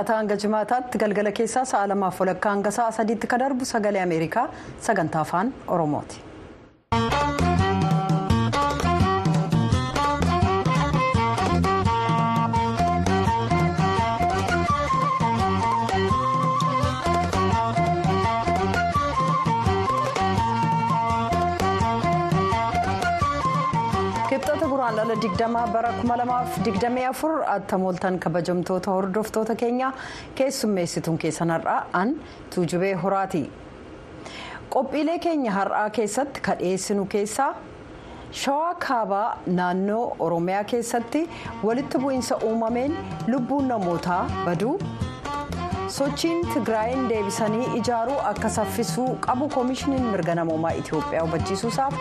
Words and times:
wixataa 0.00 0.16
hanga 0.18 0.36
jimaataatti 0.42 0.98
galgala 1.02 1.32
keessaa 1.38 1.64
sa'a 1.72 1.88
lamaaf 1.92 2.20
walakkaa 2.22 2.52
hanga 2.54 2.70
sa'a 2.78 2.92
sadiitti 2.98 3.26
kan 3.32 3.40
darbu 3.44 3.64
sagalee 3.74 4.02
ameerikaa 4.06 4.48
sagantaa 4.88 5.20
afaan 5.28 5.52
oromooti. 5.76 6.29
Guraandhala 25.10 25.22
digdamaa 25.22 25.66
bara 25.72 25.90
2024 26.02 27.44
attamooltan 27.54 28.18
kabajamtoota 28.18 28.90
hordoftoota 28.90 29.54
keenya 29.62 29.92
keessummeessituun 30.34 31.18
keessan 31.18 31.50
har'aa 31.50 31.86
an 31.92 32.14
tuujubee 32.54 32.94
horaati 32.94 33.42
qophiilee 34.74 35.18
keenya 35.18 35.52
har'aa 35.58 35.90
keessatti 35.98 36.40
kan 36.40 36.58
dhiyeessinu 36.62 37.06
keessaa 37.14 37.50
shawaa 38.42 38.74
kaabaa 38.86 39.38
naannoo 39.58 40.16
oromiyaa 40.26 40.64
keessatti 40.64 41.28
walitti 41.64 41.98
bu'iinsa 41.98 42.36
uumameen 42.50 42.96
lubbuun 43.26 43.68
namootaa 43.68 44.22
baduu 44.44 44.78
sochiin 45.90 46.40
tigraayin 46.54 47.08
deebisanii 47.10 47.66
ijaaruu 47.78 48.18
akka 48.30 48.48
saffisuu 48.56 49.08
qabu 49.26 49.48
koomishiniin 49.54 50.04
mirga 50.12 50.34
namoomaa 50.38 50.70
itiyoophiyaa 50.80 51.24
hubachiisuusaaf 51.26 51.94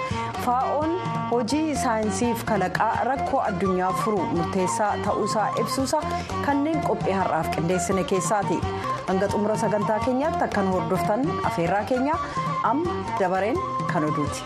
faa'oon 0.46 0.92
hojii 1.32 1.76
saayinsiif 1.84 2.44
kalaqaa 2.52 2.92
rakkoo 3.10 3.42
addunyaa 3.50 3.92
furuu 4.04 4.26
murteessaa 4.36 4.92
ta'uusaa 5.06 5.48
ibsuusa 5.64 6.02
kanneen 6.46 6.82
qophii 6.90 7.14
har'aaf 7.22 7.50
qindeessine 7.56 8.04
keessaati 8.14 8.60
hanga 9.08 9.28
xumura 9.34 9.58
sagantaa 9.64 10.00
keenyaatti 10.06 10.44
akkan 10.50 10.72
hordoftan 10.76 11.26
afeerraa 11.52 11.84
keenya 11.94 12.16
amma 12.74 12.92
dabareen 13.20 13.58
kan 13.94 14.04
oduuti. 14.12 14.44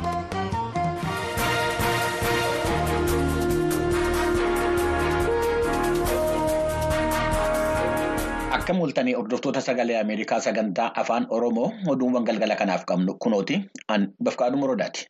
Akka 8.64 8.73
mul'atanii 8.80 9.14
hordoftoota 9.19 9.61
sagalee 9.64 9.95
Ameerikaa 10.02 10.38
sagantaa 10.44 10.86
afaan 11.02 11.25
Oromoo 11.38 11.66
oduuwwan 11.94 12.28
galgala 12.30 12.56
kanaaf 12.61 12.86
qabnu 12.92 13.16
kunooti 13.25 13.58
an 13.95 14.05
bafqaadhu 14.28 14.61
morodaati. 14.61 15.03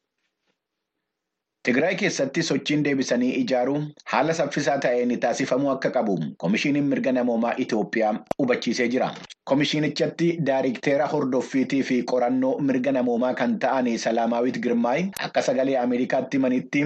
Tigraay 1.63 1.95
keessatti 1.95 2.41
sochiin 2.43 2.81
deebisanii 2.85 3.29
ijaaruu 3.41 3.77
haala 4.13 4.33
saffisaa 4.39 4.77
ta'een 4.85 5.11
taasifamuu 5.25 5.69
akka 5.73 5.89
qabu 5.97 6.15
koomishiniin 6.37 6.89
mirga 6.93 7.11
namoomaa 7.17 7.53
Itoophiyaa 7.65 8.13
hubachiisee 8.41 8.87
jira. 8.95 9.07
Koomishinichatti 9.51 10.27
daayirikteera 10.49 11.07
hordoffiitii 11.13 11.81
fi 11.89 12.01
qorannoo 12.11 12.51
mirga 12.69 12.91
namoomaa 12.97 13.33
kan 13.41 13.55
ta'an 13.59 13.87
Salaamaawit 14.05 14.59
Girmaay 14.65 15.05
akka 15.27 15.41
sagalee 15.41 15.77
Ameerikaatti 15.83 16.37
himanitti 16.37 16.83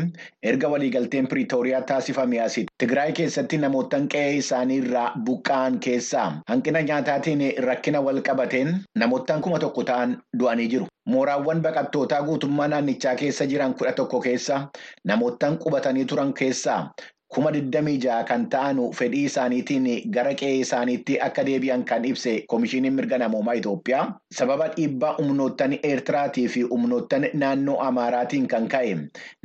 erga 0.52 0.70
waliigalteen 0.76 1.28
Piriitooriyaa 1.28 1.82
taasifame 1.82 2.42
asii 2.42 2.66
Tigraay 2.78 3.12
keessatti 3.22 3.58
namoottan 3.64 4.08
qe'ee 4.14 4.36
isaanii 4.44 4.78
irraa 4.84 5.08
buqqa'an 5.30 5.80
keessaa 5.88 6.28
hanqina 6.54 6.82
nyaataatiin 6.92 7.44
rakkina 7.70 8.02
wal 8.10 8.22
qabateen 8.30 8.72
namoottan 8.96 9.42
kuma 9.42 9.60
tokko 9.60 9.84
ta'an 9.84 10.16
du'anii 10.40 10.68
jiru. 10.76 10.86
Mooraawwan 11.08 11.62
baqattootaa 11.64 12.22
guutummaa 12.24 12.68
naannichaa 12.68 13.16
keessa 13.16 13.46
jiran 13.52 13.74
kudha 13.74 13.92
tokko 14.00 14.20
keessa 14.22 14.58
namoottan 15.12 15.58
qubatanii 15.64 16.06
turan 16.06 16.34
keessaa 16.34 16.80
kuma 17.36 17.52
digdamii 17.52 17.98
ja'a 18.04 18.24
kan 18.28 18.46
ta'an 18.50 18.78
fedhii 18.98 19.24
isaaniitiin 19.30 19.88
gara 20.18 20.34
qe'ee 20.42 20.60
isaaniitti 20.64 21.18
akka 21.28 21.44
deebi'an 21.48 21.84
kan 21.90 22.06
ibse 22.06 22.34
koomishiniin 22.54 22.94
mirga 23.00 23.18
namoomaa 23.24 23.56
Itoophiyaa 23.62 24.06
sababa 24.40 24.68
dhiibbaa 24.76 25.14
humnoottan 25.18 25.76
Eertiraatii 25.90 26.48
fi 26.54 26.62
humnoottan 26.70 27.26
naannoo 27.42 27.76
Amaaraatiin 27.88 28.48
kan 28.54 28.68
ka'e 28.76 28.96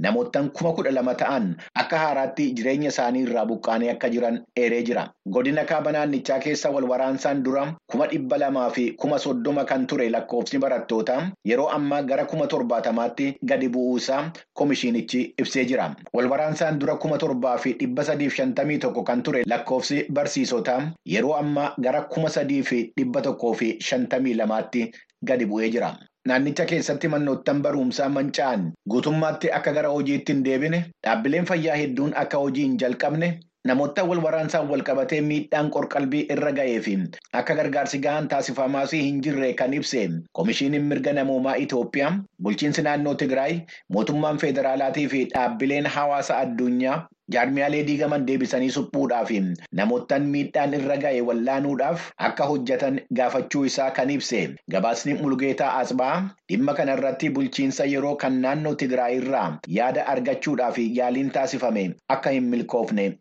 namoottan 0.06 0.50
kuma 0.59 0.72
kudha 0.78 0.92
lama 0.94 1.15
ta'an 1.25 1.48
akka 1.84 1.98
haaraatti 2.04 2.47
jireenya 2.60 2.88
isaanii 2.94 3.22
irraa 3.26 3.44
buqqaanii 3.50 3.91
akka 3.94 4.09
jiran 4.15 4.38
eeree 4.56 4.82
jira. 4.82 5.04
Godina 5.34 5.65
kaaba 5.65 5.92
naannichaa 5.92 6.38
keessa 6.47 6.71
wal 6.71 6.87
waraansaan 6.92 7.42
dura 7.44 7.66
kuma 7.91 8.06
dhibba 8.15 8.38
lamaa 8.44 8.71
fi 8.71 8.87
kuma 9.04 9.19
soddoma 9.19 9.65
kan 9.65 9.87
ture 9.87 10.09
lakkoofsi 10.10 10.59
barattootaa 10.59 11.21
yeroo 11.50 11.69
ammaa 11.81 12.03
gara 12.03 12.25
kuma 12.25 12.47
torbaatamaatti 12.47 13.28
gadi 13.53 13.69
bu'uusaa 13.69 14.22
koomishinichi 14.54 15.22
ibsee 15.38 15.65
jira. 15.65 15.91
Wal 16.15 16.31
waraansaan 16.31 16.78
dura 16.81 16.97
kuma 16.97 17.19
torbaa 17.19 17.56
fi 17.59 17.72
dhibba 17.81 18.05
sadii 18.09 18.28
fi 18.31 18.37
shantamii 18.43 18.78
tokko 18.84 19.03
kan 19.10 19.22
ture 19.28 19.43
lakkoofsi 19.53 19.99
barsiisotaa 20.19 20.78
yeroo 21.15 21.34
ammaa 21.43 21.69
gara 21.87 22.03
kuma 22.15 22.28
sadii 22.38 22.62
fi 22.71 22.81
dhibba 23.00 23.21
tokkoo 23.28 23.53
fi 23.60 23.71
shantamii 23.91 24.34
lamaatti 24.41 24.87
gadi 25.31 25.47
bu'ee 25.53 25.71
jira. 25.77 25.93
Naannicha 26.28 26.65
keessatti 26.71 27.09
manoottan 27.12 27.62
barumsaa 27.62 28.09
manca'an 28.16 28.69
guutummaatti 28.91 29.50
akka 29.60 29.72
gara 29.78 29.88
hojiitti 29.94 30.33
hin 30.33 30.44
deebine 30.50 30.84
dhaabbileen 31.06 31.47
fayyaa 31.55 31.77
hedduun 31.84 32.12
akka 32.27 32.38
hojii 32.44 32.62
hin 32.69 32.77
jalqabne. 32.84 33.31
Namoota 33.71 34.03
wal 34.10 34.19
waraansaan 34.22 34.69
wal 34.71 34.81
qabatee 34.87 35.21
miidhaan 35.27 35.69
qorqalbii 35.75 36.22
irra 36.34 36.50
ga'ee 36.54 36.78
fi 36.87 36.94
akka 37.41 37.54
gargaarsi 37.59 37.99
gahaan 38.06 38.27
taasifamaas 38.33 38.93
hin 38.99 39.21
jirre 39.27 39.50
kan 39.60 39.75
ibse 39.77 40.00
koomishiniin 40.39 40.89
mirga 40.93 41.12
namoomaa 41.19 41.54
Itoophiyaa 41.65 42.10
bulchiinsi 42.43 42.83
naannoo 42.87 43.12
Tigraay 43.21 43.54
mootummaan 43.97 44.39
federaalaatii 44.44 45.06
fi 45.12 45.21
dhaabbileen 45.34 45.87
hawaasa 45.99 46.39
addunyaa 46.47 46.97
jaarmiyaalee 47.37 47.83
diigaman 47.87 48.27
deebisanii 48.27 48.71
suphuudhaa 48.77 49.25
fi 49.31 49.41
namoottan 49.81 50.27
miidhaan 50.34 50.75
irra 50.81 50.97
ga'e 51.06 51.21
wallaanuudhaaf 51.31 52.06
akka 52.31 52.47
hojjetan 52.53 53.00
gaafachuu 53.21 53.65
isaa 53.71 53.91
kan 53.99 54.10
ibse 54.16 54.43
gabaasni 54.77 55.15
mulgeetaa 55.22 55.72
asbaa 55.81 56.12
dhimma 56.53 56.75
kanarratti 56.83 57.31
bulchiinsa 57.38 57.84
yeroo 57.94 58.15
kan 58.27 58.41
naannoo 58.47 58.75
Tigraay 58.84 59.16
irraa 59.22 59.49
yaada 59.78 60.06
argachuudhaaf 60.15 60.78
yaaliin 61.00 61.31
taasifame 61.38 61.91
akka 62.16 62.31
hin 62.38 62.44
milkoofne. 62.55 63.12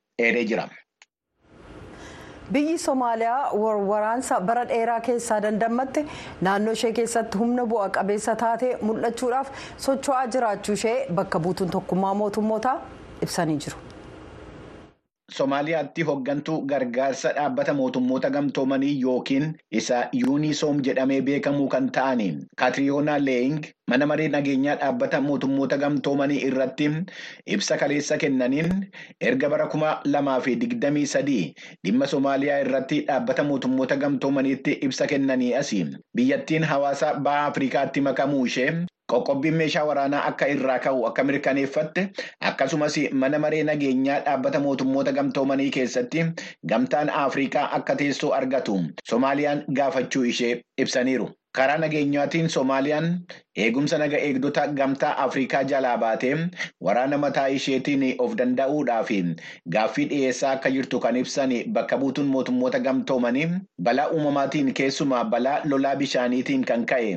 biyyi 2.54 2.78
somaaliyaa 2.84 3.52
waraansa 3.90 4.40
bara 4.48 4.64
dheeraa 4.72 5.00
keessaa 5.06 5.38
dandamatte 5.46 6.02
naannoo 6.48 6.74
ishee 6.80 6.92
keessatti 6.98 7.38
humna 7.44 7.66
bu'a 7.74 7.86
qabeessa 7.98 8.36
taatee 8.42 8.72
mul'achuudhaaf 8.90 9.48
socho'aa 9.86 10.26
jiraachuu 10.36 10.76
ishee 10.80 10.98
bakka 11.22 11.40
buutuun 11.46 11.70
tokkummaa 11.78 12.14
mootummootaa 12.24 12.76
ibsanii 13.28 13.58
jiru. 13.68 13.78
Somaaliyaatti 15.36 16.02
hoggantuu 16.08 16.56
gargaarsa 16.69 17.30
dhaabbata 17.36 17.74
mootummoota 17.74 18.30
gamtoomanii 18.36 18.90
yookiin 19.02 19.46
isa 19.81 20.00
yuunisoom 20.22 20.81
jedhamee 20.88 21.19
beekamuu 21.30 21.68
kan 21.75 21.88
ta'an 21.97 22.24
kaatiriyoonaa 22.64 23.16
leeying 23.28 23.62
mana 23.94 24.06
maree 24.12 24.28
nageenyaa 24.36 24.75
dhaabbata 24.84 25.22
mootummoota 25.30 25.78
gamtoomanii 25.86 26.41
irratti 26.50 26.90
ibsa 27.58 27.78
kaleessa 27.84 28.18
kennaniin 28.25 28.75
erga 29.31 29.50
bara 29.56 29.68
kuma 29.75 29.96
lamaa 30.16 30.40
fi 30.47 30.56
digdamii 30.66 31.08
sadii 31.16 31.41
dhimma 31.88 32.12
Somaaliyaa 32.16 32.59
irratti 32.68 33.02
dhaabbata 33.12 33.44
mootummoota 33.52 33.96
gamtoomaniitti 34.06 34.78
ibsa 34.90 35.08
kennanii 35.16 35.53
asii 35.64 35.86
biyyattiin 36.16 36.64
hawaasa 36.74 37.14
baha 37.14 37.46
Afrikaatti 37.53 38.02
makamuu 38.02 38.46
ishee. 38.46 38.72
Qoqqobbiin 39.14 39.58
meeshaa 39.62 39.84
waraanaa 39.90 40.22
akka 40.32 40.48
irraa 40.56 40.78
ka'u 40.86 41.06
akka 41.10 41.24
mirkaneeffatte 41.30 42.06
akkasumas 42.52 42.98
mana 43.24 43.40
maree 43.46 43.64
nageenyaa 43.72 44.20
dhaabbata 44.30 44.60
mootummoota 44.68 45.12
gamtoomanii 45.20 45.70
keessatti 45.80 46.26
gamtaan 46.74 47.10
Afrikaa 47.26 47.68
akka 47.80 47.96
teessoo 48.03 48.32
argatu 48.40 48.80
Somaaliyaan 49.14 49.64
gaafachuu 49.82 50.24
ishee 50.34 50.53
ibsaniiru. 50.78 51.30
Karaa 51.58 51.78
nageenyaatiin 51.84 52.48
Somaaliyaan 52.50 53.08
eegumsa 53.64 53.98
naga 54.00 54.18
eegdota 54.28 54.62
gamtaa 54.76 55.09
Afrikaa 55.24 55.64
jalaa 55.72 55.98
baatee 56.03 56.36
waraana 56.88 57.18
mataa 57.24 57.48
isheetiin 57.56 58.06
of 58.26 58.38
danda'uudhaaf 58.42 59.12
gaaffii 59.76 60.06
dhiyeessaa 60.14 60.52
akka 60.58 60.72
jirtu 60.78 61.00
kan 61.08 61.20
ibsan 61.24 61.56
bakka 61.80 61.98
buutuun 62.06 62.32
mootummoota 62.36 62.80
gamtoomanii 62.88 63.50
balaa 63.90 64.08
uumamaatiin 64.16 64.72
keessumaa 64.80 65.26
balaa 65.36 65.58
lolaa 65.74 65.94
bishaaniitiin 66.06 66.64
kan 66.72 66.86
ka'e 66.94 67.12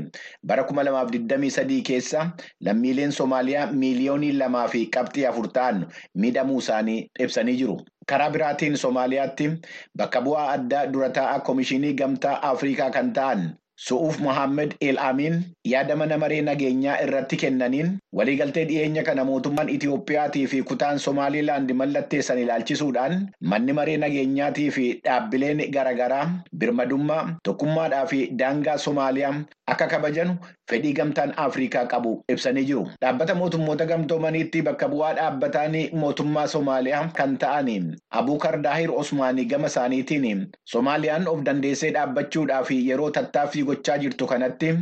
bara 0.53 0.67
2023 0.75 1.81
keessa 1.93 2.27
lammiileen 2.61 3.13
Somaaliyaa 3.23 3.71
miiliyoonii 3.73 4.33
lamaa 4.43 4.67
fi 4.77 4.87
qabxii 4.99 5.27
afur 5.33 5.49
ta'an 5.59 5.85
miidhamuu 6.15 6.59
isaanii 6.59 7.01
ibsanii 7.21 7.57
jiru. 7.65 7.79
Karaa 8.07 8.31
biraatiin 8.31 8.77
Somaaliyaatti 8.79 9.53
bakka 9.97 10.21
bu'aa 10.27 10.51
addaa 10.59 10.87
dura 10.93 11.11
taa'aa 11.11 11.41
Koomishinii 11.41 11.95
Gamtaa 12.01 12.41
Afrikaa 12.51 12.91
kan 12.91 13.13
ta'an 13.13 13.53
Su'uuf 13.76 14.21
Mohaammed 14.23 14.75
El 14.81 14.99
Amin 14.99 15.41
yaada 15.67 15.97
mana 15.97 16.17
maree 16.23 16.41
nageenyaa 16.49 16.99
irratti 17.05 17.37
kennaniin 17.43 17.88
waliigaltee 18.19 18.65
dhiyeenya 18.69 19.03
kana 19.09 19.25
mootummaan 19.31 19.69
Itiyoophiyaatii 19.69 20.47
fi 20.53 20.62
kutaan 20.69 20.99
Somaaliilaand 21.06 21.73
mallatteessan 21.81 22.38
ilaalchisuudhaan 22.38 23.17
manni 23.53 23.73
maree 23.79 23.97
nageenyaatii 24.05 24.69
fi 24.76 24.85
dhaabbileen 25.09 25.65
garaagaraa 25.79 26.25
birmadummaa 26.56 27.23
tokkummaadhaa 27.49 28.06
fi 28.12 28.21
daangaa 28.43 28.76
Somaaliyaa 28.87 29.35
akka 29.73 29.87
kabajanu 29.93 30.35
fedhii 30.71 30.93
gamtaan 30.99 31.33
Afrikaa 31.45 31.85
qabu 31.93 32.11
ibsanii 32.29 32.65
jiru. 32.71 32.83
Dhaabbata 33.03 33.35
mootummoota 33.35 33.87
gamtoomaniitti 33.91 34.63
bakka 34.63 34.89
bu'aa 34.95 35.13
dhaabbataan 35.19 35.77
mootummaa 36.03 36.47
Somaaliyaa 36.55 37.05
kan 37.21 37.39
ta'an 37.39 37.71
Abuukar 38.11 38.61
Daahir 38.63 38.91
Osmaanii 39.03 39.45
gama 39.55 39.67
isaaniitiin 39.73 40.45
Somaaliyaan 40.75 41.29
of 41.29 41.41
dandeessee 41.47 41.93
dhaabbachuudhaaf 41.95 42.71
yeroo 42.71 43.11
tattaaffii 43.11 43.65
gochaa 43.71 43.99
jirtu 44.05 44.27
kanatti 44.35 44.75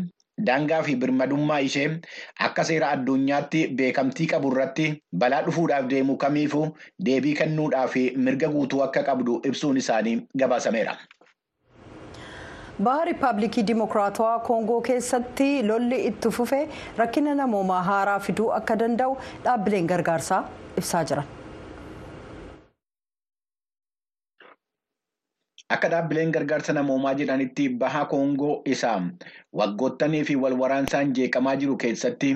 daangaa 0.46 0.82
fi 0.82 0.96
birmadummaa 0.96 1.58
ishee 1.68 1.88
akka 2.48 2.64
seera 2.64 2.90
addunyaatti 2.96 3.60
beekamtii 3.80 4.26
qabu 4.34 4.50
irratti 4.52 4.86
balaa 5.24 5.42
dhufuudhaaf 5.48 5.88
deemu 5.90 6.16
kamiifuu 6.26 6.66
deebii 7.08 7.34
kennuudhaaf 7.40 7.96
mirga 8.28 8.48
guutuu 8.54 8.82
akka 8.88 9.02
qabdu 9.10 9.40
ibsuun 9.50 9.76
isaanii 9.76 10.16
gabaasameera. 10.38 10.96
Baha 12.80 13.04
riippaabilikii 13.04 13.62
dimokiraatawaa 13.68 14.38
koongoo 14.48 14.80
keessatti 14.88 15.50
lolli 15.68 15.98
itti 16.10 16.30
fufe 16.38 16.60
rakkina 17.02 17.34
namoomaa 17.42 17.82
haaraa 17.90 18.18
fiduu 18.26 18.50
akka 18.58 18.76
danda'u 18.82 19.16
dhaabbileen 19.44 19.86
gargaarsaa 19.92 20.42
ibsaa 20.82 21.04
jiran. 21.10 21.24
Akka 25.74 25.88
dhaabbileen 25.92 26.32
gargaarsa 26.32 26.72
namoomaa 26.76 27.12
jedhanitti 27.20 27.68
baha 27.82 28.00
koongoo 28.08 28.56
isaa 28.74 28.96
waggoottanii 29.60 30.24
fi 30.30 30.36
wal 30.42 30.56
waraansaan 30.62 31.12
jeeqamaa 31.18 31.54
jiru 31.62 31.76
keessatti 31.84 32.32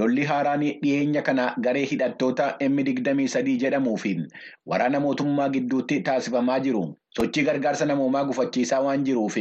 lolli 0.00 0.24
haaraan 0.32 0.60
dhiyeenya 0.82 1.22
kana 1.28 1.46
garee 1.68 1.84
hidhattoota 1.92 2.50
M23 2.68 3.56
jedhamuu 3.64 3.96
fi 4.02 4.12
waraana 4.72 5.00
mootummaa 5.06 5.48
gidduutti 5.56 6.00
taasifamaa 6.10 6.58
jiru. 6.68 6.84
Sochii 7.16 7.44
gargaarsa 7.46 7.86
namoomaa 7.86 8.24
gufachiisaa 8.24 8.80
waan 8.86 9.04
jiruuf 9.06 9.36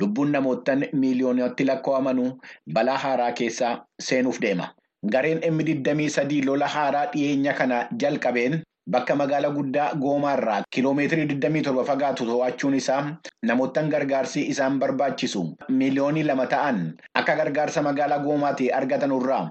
lubbuun 0.00 0.32
namootaan 0.32 0.84
miiliyoonatti 0.92 1.64
lakkaa'amanuu 1.70 2.30
balaa 2.74 2.98
haaraa 2.98 3.32
keessa 3.32 3.72
seenuuf 4.00 4.40
deema. 4.40 4.68
Gareen 5.12 5.38
M23 5.54 6.44
lola 6.46 6.66
haaraa 6.68 7.06
dhiyeenya 7.12 7.52
kana 7.54 7.86
jalqabeen 8.02 8.62
bakka 8.90 9.14
magaalaa 9.16 9.50
guddaa 9.56 9.88
goomaarraa 10.04 10.62
kiloomeetirii 10.76 11.26
27 11.34 11.84
fagaatu 11.90 12.24
to'achuun 12.30 12.74
isaa 12.78 13.02
namootaan 13.50 13.90
gargaarsi 13.90 14.42
isaan 14.54 14.78
barbaachisu 14.78 15.42
miiliyoonii 15.68 16.22
lama 16.30 16.46
ta'an 16.54 16.80
akka 17.20 17.36
gargaarsa 17.40 17.82
magaalaa 17.88 18.18
goomaatii 18.24 18.70
argatanurraa 18.78 19.42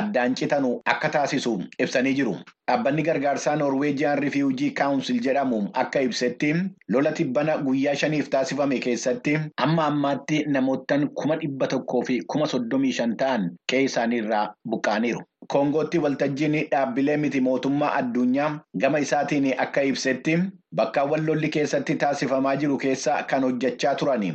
addaan 0.00 0.34
citanu 0.40 0.72
akka 0.94 1.08
taasisu 1.18 1.52
ibsanii 1.78 2.14
jiru. 2.14 2.34
Dhaabbanni 2.70 3.02
gargaarsaa 3.02 3.56
Noorweejiyaan 3.56 4.18
Rifiwujii 4.22 4.70
Kaawunsil 4.80 5.16
jedhamu 5.24 5.56
akka 5.82 6.00
ibsetti 6.06 6.50
lola 6.88 7.12
tibbana 7.12 7.56
guyyaa 7.64 7.94
shaniif 8.02 8.28
taasifame 8.34 8.78
keessatti 8.84 9.32
amma 9.64 9.86
ammaatti 9.92 10.44
namootaan 10.56 11.08
kuma 11.20 11.36
dhibba 11.40 11.66
tokkoo 11.72 12.02
fi 12.10 12.20
kuma 12.34 12.46
soddomii 12.52 12.92
shan 13.00 13.16
ta'an 13.22 13.48
qe'ee 13.72 13.82
isaaniirraa 13.88 14.44
buqqa'aniiru. 14.70 15.24
Koongootti 15.50 15.98
waltajjiin 16.04 16.56
dhaabbilee 16.70 17.16
miti 17.16 17.40
mootummaa 17.48 17.90
addunyaa 17.98 18.50
gama 18.84 18.98
isaatiin 19.06 19.50
akka 19.66 19.82
ibsetti 19.90 20.38
bakkaawwan 20.78 21.24
lolli 21.26 21.48
keessatti 21.54 21.94
taasifamaa 22.02 22.56
jiru 22.62 22.76
keessa 22.84 23.22
kan 23.30 23.42
hojjechaa 23.46 23.94
turan 24.02 24.26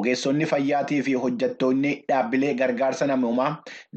ogeessonni 0.00 0.46
fayyaatii 0.52 1.02
fi 1.08 1.14
hojjettoonni 1.24 1.92
dhaabbilee 2.08 2.54
gargaarsa 2.62 3.06
namoomaa 3.12 3.50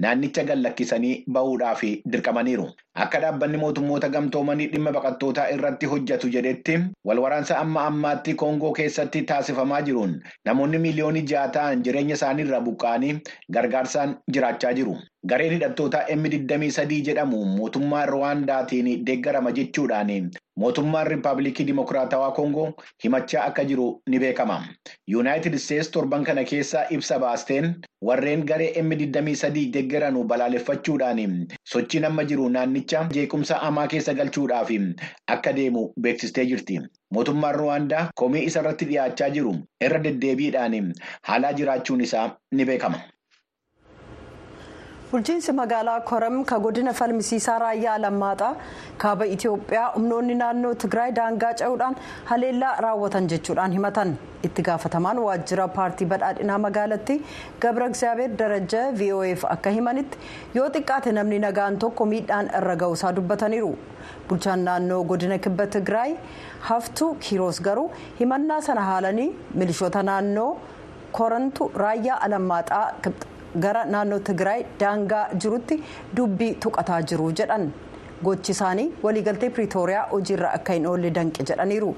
naannicha 0.06 0.44
gallakkisanii 0.52 1.16
bahuudhaaf 1.38 1.82
dirqamaniiru. 2.12 2.68
Akka 3.04 3.20
dhaabbanni 3.24 3.58
mootummoota 3.58 4.10
gamtoomanii 4.16 4.68
dhimma 4.72 4.92
baqattootaa 4.92 5.48
irratti 5.56 5.86
hojjetu 5.94 6.30
jedhetti 6.38 6.78
walwaraansa 7.06 7.58
amma 7.66 7.86
ammaatti 7.92 8.34
koongoo 8.44 8.72
keessatti 8.80 9.22
taasifamaa 9.34 9.82
jiruun 9.90 10.18
namoonni 10.46 10.78
miiliyoonii 10.86 11.26
ja'a 11.34 11.48
ta'an 11.58 11.84
jireenya 11.88 12.16
isaaniirraa 12.20 12.62
buqqa'anii 12.68 13.14
gargaarsaan 13.58 14.18
jiraachaa 14.34 14.74
jiru. 14.82 14.98
Gareen 15.28 15.52
hidhattoota 15.54 16.00
M23 16.14 16.98
jedhamu 17.06 17.40
mootummaa 17.46 18.06
Rwaandaatiin 18.06 19.02
deeggarama 19.08 19.52
jechuudhaan 19.58 20.30
mootummaan 20.64 21.08
Riippaabilikii 21.08 21.66
Dimokiraatawaa 21.68 22.30
Koongoo 22.38 22.68
himachaa 23.04 23.44
akka 23.50 23.66
jiru 23.66 23.88
ni 24.10 24.20
beekama. 24.20 24.58
Yuunaayitid 25.08 25.54
Isteetsi 25.60 25.92
torban 25.92 26.24
kana 26.24 26.44
keessa 26.44 26.86
ibsa 26.90 27.20
baasteen 27.20 27.68
warreen 28.12 28.46
garee 28.54 28.72
M23 28.84 29.66
deeggaran 29.74 30.22
balaaleffachuudhaan 30.32 31.48
sochiin 31.74 32.06
amma 32.06 32.24
jiru 32.24 32.50
naannicha 32.56 33.04
jeequmsa 33.20 33.56
hamaa 33.68 33.88
keessa 33.88 34.14
galchuudhaaf 34.14 34.72
akka 35.28 35.54
deemu 35.62 35.88
beeksistee 36.02 36.46
jirti. 36.46 36.80
Mootummaan 37.14 37.56
Rwaandaa 37.56 38.08
komii 38.16 38.46
isa 38.46 38.60
irratti 38.60 38.86
dhiyaachaa 38.96 39.30
jiru 39.30 39.56
irra 39.82 40.04
deddeebiidhaan 40.04 40.94
haalaa 41.22 41.54
jiraachuun 41.54 42.02
isaa 42.02 42.28
ni 42.52 42.66
beekama. 42.66 43.02
Bulchiinsi 45.12 45.52
magaalaa 45.58 46.02
koram 46.10 46.44
ka 46.46 46.58
godina 46.64 46.92
falmisiisaa 46.94 47.58
raayyaa 47.64 47.98
lammaaxaa 48.04 48.50
kaaba 49.04 49.26
itiyoophiyaa 49.36 49.88
humnoonni 49.96 50.36
naannoo 50.42 50.74
tigraay 50.84 51.12
daangaa 51.20 51.54
ce'uudhaan 51.62 51.96
haleellaa 52.32 52.74
raawwatan 52.86 53.28
jechuudhaan 53.32 53.72
himatan. 53.78 54.12
Itti 54.48 54.62
gaafatamaan 54.68 55.20
waajjira 55.26 55.68
paartii 55.78 56.08
badhaadhinaa 56.12 56.58
magaalatti 56.66 57.16
gabra 57.64 57.88
egzaabeer 57.92 58.36
daraja 58.42 58.84
vof 59.00 59.46
akka 59.56 59.70
himanitti 59.78 60.18
yoo 60.58 60.68
xiqqaate 60.76 61.12
namni 61.20 61.40
nagaan 61.46 61.80
tokko 61.86 62.06
miidhaan 62.14 62.52
irra 62.62 62.76
ga'uusaa 62.84 63.12
dubbataniiru. 63.16 63.74
Bulchaan 64.30 64.64
naannoo 64.70 65.02
godina 65.14 65.38
kibba 65.48 65.68
tigraay 65.78 66.14
haftuu 66.70 67.10
kiiroos 67.26 67.62
garuu 67.70 67.90
himannaa 68.22 68.62
sana 68.70 68.82
haalanii 68.92 69.30
milishoota 69.56 70.04
naannoo 70.12 70.50
korantu 71.18 71.72
raayyaa 71.84 72.22
alammaaxaa 72.30 72.86
gara 73.66 73.86
naannoo 73.96 74.20
tigraay 74.30 74.62
daangaa 74.84 75.26
jirutti 75.44 75.78
dubbii 76.18 76.54
tuqataa 76.66 77.02
jiru 77.12 77.32
jedhan 77.42 77.72
gochi 78.28 78.52
isaanii 78.58 78.88
waliigaltee 79.04 79.50
piriitooriyaa 79.58 80.06
hojiirra 80.14 80.52
akka 80.60 80.74
hin 80.80 80.86
oolle 80.94 81.10
danqe 81.18 81.44
jedhaniiru. 81.52 81.92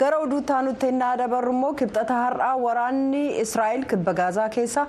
gara 0.00 0.16
oduu 0.24 0.40
taanutti 0.48 0.88
innaa 0.92 1.12
dabarru 1.20 1.52
immoo 1.56 1.72
kibxata 1.80 2.14
har'aa 2.22 2.56
waraanni 2.64 3.22
israa'el 3.44 3.84
kibba 3.92 4.12
gaazaa 4.18 4.48
keessa 4.56 4.86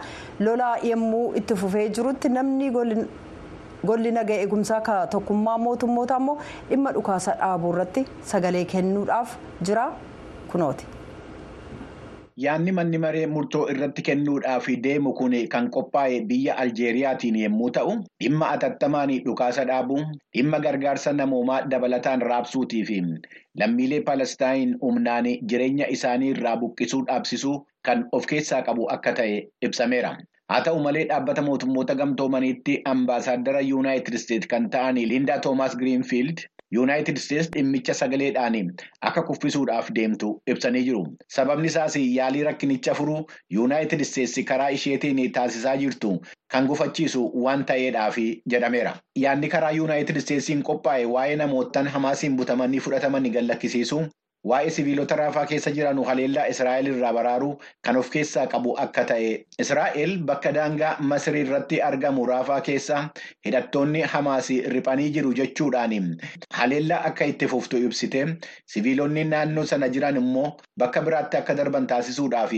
lolaa 0.47 0.73
yommuu 0.89 1.23
itti 1.41 1.55
fufee 1.61 1.85
jirutti 1.99 2.29
namni 2.39 2.67
golli 3.89 4.11
nagaa 4.17 4.37
eegumsaa 4.43 4.97
tokkummaa 5.15 5.57
mootummoota 5.67 6.17
immoo 6.23 6.37
dhimma 6.69 6.91
dhukaasa 6.99 7.35
dhaabuu 7.41 7.71
irratti 7.75 8.05
sagalee 8.33 8.65
kennuudhaaf 8.75 9.37
jira 9.69 9.85
kunooti. 10.51 10.85
Yaanni 12.43 12.71
manni 12.77 12.97
maree 13.03 13.25
murtoo 13.35 13.61
irratti 13.73 14.03
kennuudhaaf 14.07 14.65
deemu 14.85 15.13
kun 15.19 15.33
kan 15.53 15.69
qophaa'e 15.75 16.17
biyya 16.31 16.57
Aljeeriyaatiin 16.63 17.35
yommuu 17.43 17.69
ta'u, 17.77 17.95
dhimma 18.23 18.49
atattamaan 18.57 19.13
dhukaasa 19.25 19.65
dhaabuu, 19.69 20.03
dhimma 20.37 20.59
gargaarsa 20.65 21.13
namoomaa 21.21 21.61
dabalataan 21.71 22.21
raabsuutii 22.31 22.83
fi 22.91 22.99
lammiilee 23.61 24.01
Palestaayin 24.11 24.75
humnaan 24.81 25.25
jireenya 25.53 25.87
isaanii 25.97 26.29
irraa 26.35 26.55
buqqisuu 26.65 27.01
dhaabsisuu 27.07 27.55
kan 27.89 28.05
of 28.19 28.27
keessaa 28.33 28.61
qabu 28.69 28.85
akka 28.97 29.13
ta'e 29.21 29.39
ibsameera. 29.69 30.13
Haa 30.51 30.61
ta'u 30.69 30.79
malee 30.83 31.07
dhaabbata 31.13 31.41
mootummoota 31.49 31.95
gamtoomaniitti 32.03 32.77
ambaasaaddara 32.93 33.65
Yuunaayitid 33.71 34.13
Isteetsi 34.21 34.47
kan 34.53 34.69
ta'an 34.69 34.95
Liindaa 35.13 35.39
Toomaas 35.47 35.75
Giriinfiild. 35.81 36.45
Yuunaayitid 36.75 37.17
Isteetsi 37.19 37.51
dhimmicha 37.55 37.93
sagaleedhaan 37.97 38.55
akka 39.09 39.21
kuffisuudhaaf 39.29 39.91
deemtu 39.97 40.31
ibsanii 40.53 40.83
jiru. 40.87 41.03
Sababni 41.35 41.67
isaas 41.71 41.95
yaalii 42.01 42.43
rakkinicha 42.47 42.95
furuu 42.99 43.21
Yuunaayitid 43.57 44.01
Isteetsi 44.07 44.43
karaa 44.43 44.67
isheetiin 44.79 45.21
taasisaa 45.39 45.75
jirtu 45.83 46.11
kan 46.51 46.67
gufachiisu 46.67 47.23
waan 47.45 47.65
ta'eedhaaf 47.71 48.17
jedhameera. 48.55 48.93
Yaadni 49.23 49.49
karaa 49.55 49.71
Yuunaayitid 49.79 50.15
Isteetsiin 50.23 50.63
qophaa'e 50.71 51.05
waa'ee 51.15 51.35
namootaan 51.43 51.87
Hamaasiin 51.95 52.35
butamanii 52.41 52.79
fudhatamanii 52.87 53.31
gallakkisiisu. 53.39 54.01
Waa'ee 54.49 54.69
siviilota 54.75 55.15
raafaa 55.19 55.45
keessa 55.51 55.71
jiran 55.77 55.97
haleellaa 56.09 56.45
Israa'el 56.53 56.87
irraa 56.91 57.11
baraaruu 57.17 57.49
kan 57.87 57.97
of 58.01 58.09
keessaa 58.15 58.45
qabu 58.53 58.75
akka 58.83 59.03
ta'e. 59.11 59.31
Israa'el 59.63 60.13
bakka 60.29 60.53
daangaa 60.57 60.91
Masrii 61.11 61.41
irratti 61.47 61.81
argamu 61.89 62.25
raafaa 62.31 62.59
keessa 62.69 63.01
hidhattoonni 63.47 64.05
Hamaasii 64.13 64.59
riphanii 64.75 65.09
jiru 65.19 65.33
jechuudhaan 65.41 65.95
haleellaa 66.61 67.01
akka 67.11 67.29
itti 67.33 67.51
fuftu 67.55 67.83
ibsite 67.89 68.23
siviilonni 68.75 69.27
naannoo 69.35 69.65
sana 69.73 69.89
jiran 69.97 70.21
immoo 70.23 70.47
bakka 70.83 71.01
biraatti 71.09 71.41
akka 71.43 71.57
darban 71.61 71.87
taasisuudhaaf 71.93 72.55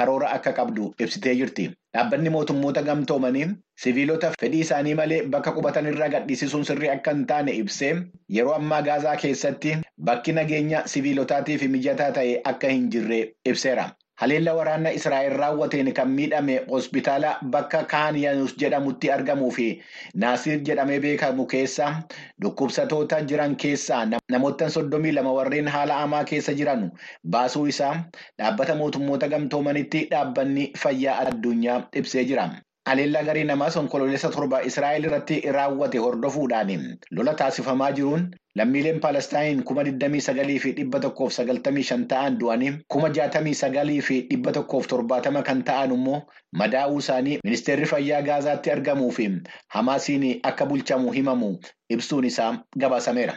karoora 0.00 0.34
akka 0.38 0.52
qabdu 0.62 0.94
ibsitee 1.06 1.34
jirti. 1.42 1.70
Dhaabbanni 1.96 2.30
mootummoota 2.32 2.82
gamtoomanii 2.88 3.46
siviilota 3.84 4.28
fedhii 4.40 4.60
isaanii 4.64 4.92
malee 5.00 5.16
bakka 5.34 5.52
qubatan 5.56 5.88
irraa 5.92 6.08
gadhiisisuun 6.14 6.66
sirrii 6.68 6.90
akka 6.92 7.14
hin 7.16 7.24
taane 7.30 7.54
ibsee 7.62 7.88
yeroo 8.36 8.52
ammaa 8.58 8.78
gaazaa 8.88 9.14
keessatti 9.24 9.72
bakki 10.10 10.34
nageenya 10.38 10.82
siviilotaatiif 10.94 11.64
mijataa 11.74 12.10
ta'e 12.20 12.36
akka 12.52 12.70
hin 12.76 12.86
jirre 12.96 13.18
ibseera. 13.54 13.88
Haleella 14.20 14.52
waraana 14.56 14.90
Israa'el 14.98 15.34
raawwateen 15.40 15.88
kan 15.98 16.08
miidhame 16.16 16.56
hospitaala 16.72 17.30
bakka 17.54 17.78
Kaaniyaanuus 17.92 18.52
jedhamutti 18.62 19.10
argamuu 19.16 19.50
fi 19.58 19.68
Naasir 20.24 20.58
jedhamee 20.68 20.98
beekamu 21.06 21.46
keessa 21.54 21.88
dhukkubsatoota 22.44 23.20
jiran 23.32 23.56
keessaa 23.64 24.02
namoota 24.36 24.68
soddomii 24.76 25.12
lama 25.18 25.32
warreen 25.38 25.68
haala 25.76 26.00
hamaa 26.04 26.24
keessa 26.32 26.54
jiran 26.62 26.84
baasuu 27.36 27.66
isaa 27.74 27.94
dhaabbata 28.38 28.74
mootummoota 28.82 29.28
gamtoomanitti 29.36 30.06
dhaabbanni 30.14 30.72
fayyaa 30.84 31.18
addunyaa 31.26 31.80
ibsee 32.02 32.24
jira. 32.32 32.48
Haleellaa 32.88 33.22
garii 33.24 33.44
namaa 33.44 33.66
onkoloolessa 33.78 34.28
torba 34.34 34.58
Israa'el 34.68 35.04
irratti 35.06 35.36
raawwate 35.56 35.98
hordofuudhaan 36.04 36.70
lola 37.18 37.34
taasifamaa 37.40 37.88
jiruun 37.98 38.22
lammiileen 38.60 39.00
Paalestaayin 39.00 39.60
kuma 39.70 39.82
29 39.88 40.58
fi 40.64 40.72
dhibba 40.78 41.00
tokkoof 41.04 41.36
95 41.42 42.06
ta'an 42.12 42.38
du'anii 42.40 42.72
kuma 42.94 43.10
69 43.18 44.00
fi 44.08 44.16
dhibba 44.30 44.52
tokkoof 44.58 44.88
70 44.94 45.42
kan 45.50 45.62
ta'an 45.68 45.92
immoo 45.98 46.22
madaa'uu 46.62 46.98
isaanii 47.04 47.36
ministeerri 47.44 47.90
fayyaa 47.92 48.22
Gaazaatti 48.30 48.72
argamuu 48.78 49.10
fi 49.20 49.28
Hamaasiin 49.76 50.26
akka 50.52 50.66
bulchamu 50.72 51.12
himamu 51.20 51.52
ibsuun 51.98 52.24
isaa 52.32 52.50
gabaasameera. 52.78 53.36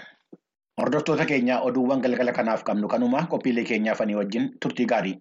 Hordoftoota 0.81 1.25
keenya 1.25 1.59
oduuwwan 1.69 2.01
galgala 2.01 2.31
kanaaf 2.41 2.63
qabnu 2.71 2.87
kanuma 2.87 3.27
qophiilee 3.35 3.63
keenyaaf 3.73 4.01
ani 4.01 4.15
wajjin 4.15 4.49
turtii 4.61 4.85
gaarii. 4.95 5.17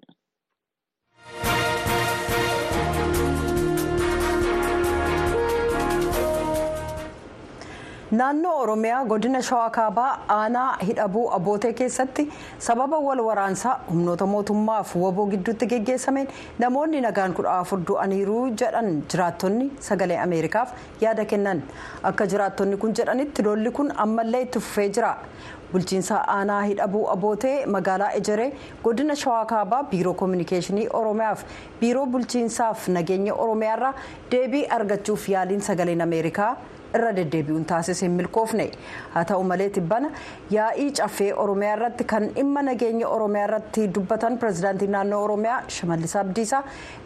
Naannoo 8.19 8.55
oromiyaa 8.63 9.05
godina 9.11 9.41
shawaa 9.49 9.71
kaabaa 9.77 10.11
aanaa 10.37 10.71
hidhabuu 10.89 11.25
abootee 11.37 11.73
keessatti 11.79 12.25
sababa 12.67 12.99
wal 13.07 13.21
waraansaa 13.29 13.77
humnoota 13.91 14.27
mootummaaf 14.33 14.93
waboo 15.05 15.27
gidduutti 15.33 15.67
geggeessameen 15.73 16.29
namoonni 16.65 17.01
nagaan 17.07 17.35
kudha 17.39 17.55
afur 17.63 17.79
du'aniiru 17.91 18.37
jedhan 18.63 18.91
jiraattonni 19.15 19.71
sagalee 19.89 20.19
ameerikaaf 20.27 20.75
yaada 21.05 21.25
kennan 21.33 21.63
akka 22.11 22.27
jiraattonni 22.35 22.77
kun 22.85 22.93
jedhanitti 23.01 23.43
lolli 23.49 23.71
kun 23.81 23.93
ammallee 24.07 24.43
itti 24.49 24.61
fufee 24.67 24.89
jira. 24.99 25.15
bulchiinsa 25.73 26.17
aanaa 26.35 26.61
hidhabuu 26.71 27.05
abootee 27.13 27.55
magaalaa 27.75 28.11
ejeree 28.19 28.49
godina 28.85 29.15
shawaa 29.21 29.45
kaabaa 29.53 29.79
biiroo 29.93 30.13
koominikeeshinii 30.23 30.85
oromiyaaf 30.99 31.45
biiroo 31.81 32.05
bulchiinsaaf 32.17 32.83
nageenya 32.97 33.35
oromiyaarraa 33.45 33.95
deebii 34.35 34.63
argachuuf 34.79 35.25
yaaliin 35.35 35.61
sagaleen 35.69 36.01
ameerikaa 36.07 36.51
irra 36.99 37.13
deddeebi'uun 37.19 37.65
taasise 37.73 38.07
hin 38.07 38.15
milkoofne 38.21 38.67
haa 39.15 39.25
ta'u 39.31 39.45
malee 39.51 39.69
tibbana 39.77 40.11
yaa'ii 40.57 40.89
caffee 41.01 41.31
oromiyaa 41.45 41.77
irratti 41.79 42.05
kan 42.15 42.29
dhimma 42.39 42.63
nageenya 42.71 43.09
oromiyaa 43.17 43.47
irratti 43.51 43.87
dubbatan 43.99 44.39
pirezidaantii 44.45 44.91
naannoo 44.97 45.23
oromiyaa 45.29 45.61
shimallis 45.77 46.17
abdiisaa 46.25 46.63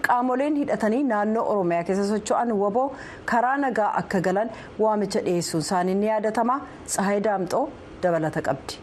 qaamoleen 0.09 0.57
hidhatanii 0.63 1.03
naannoo 1.13 1.45
oromiyaa 1.57 1.85
keessa 1.91 2.09
socho'an 2.15 2.53
waboo 2.65 2.89
karaa 3.35 3.57
nagaa 3.67 3.91
akka 4.03 4.21
galan 4.31 4.51
waamicha 4.87 5.21
dhiyeessuun 5.29 5.65
isaanii 5.69 5.95
ni 6.03 6.07
yaadatama 6.13 6.61
tsahayi 6.87 7.21
daamxoo 7.29 7.65
dabalata 8.03 8.43
qabdi. 8.51 8.75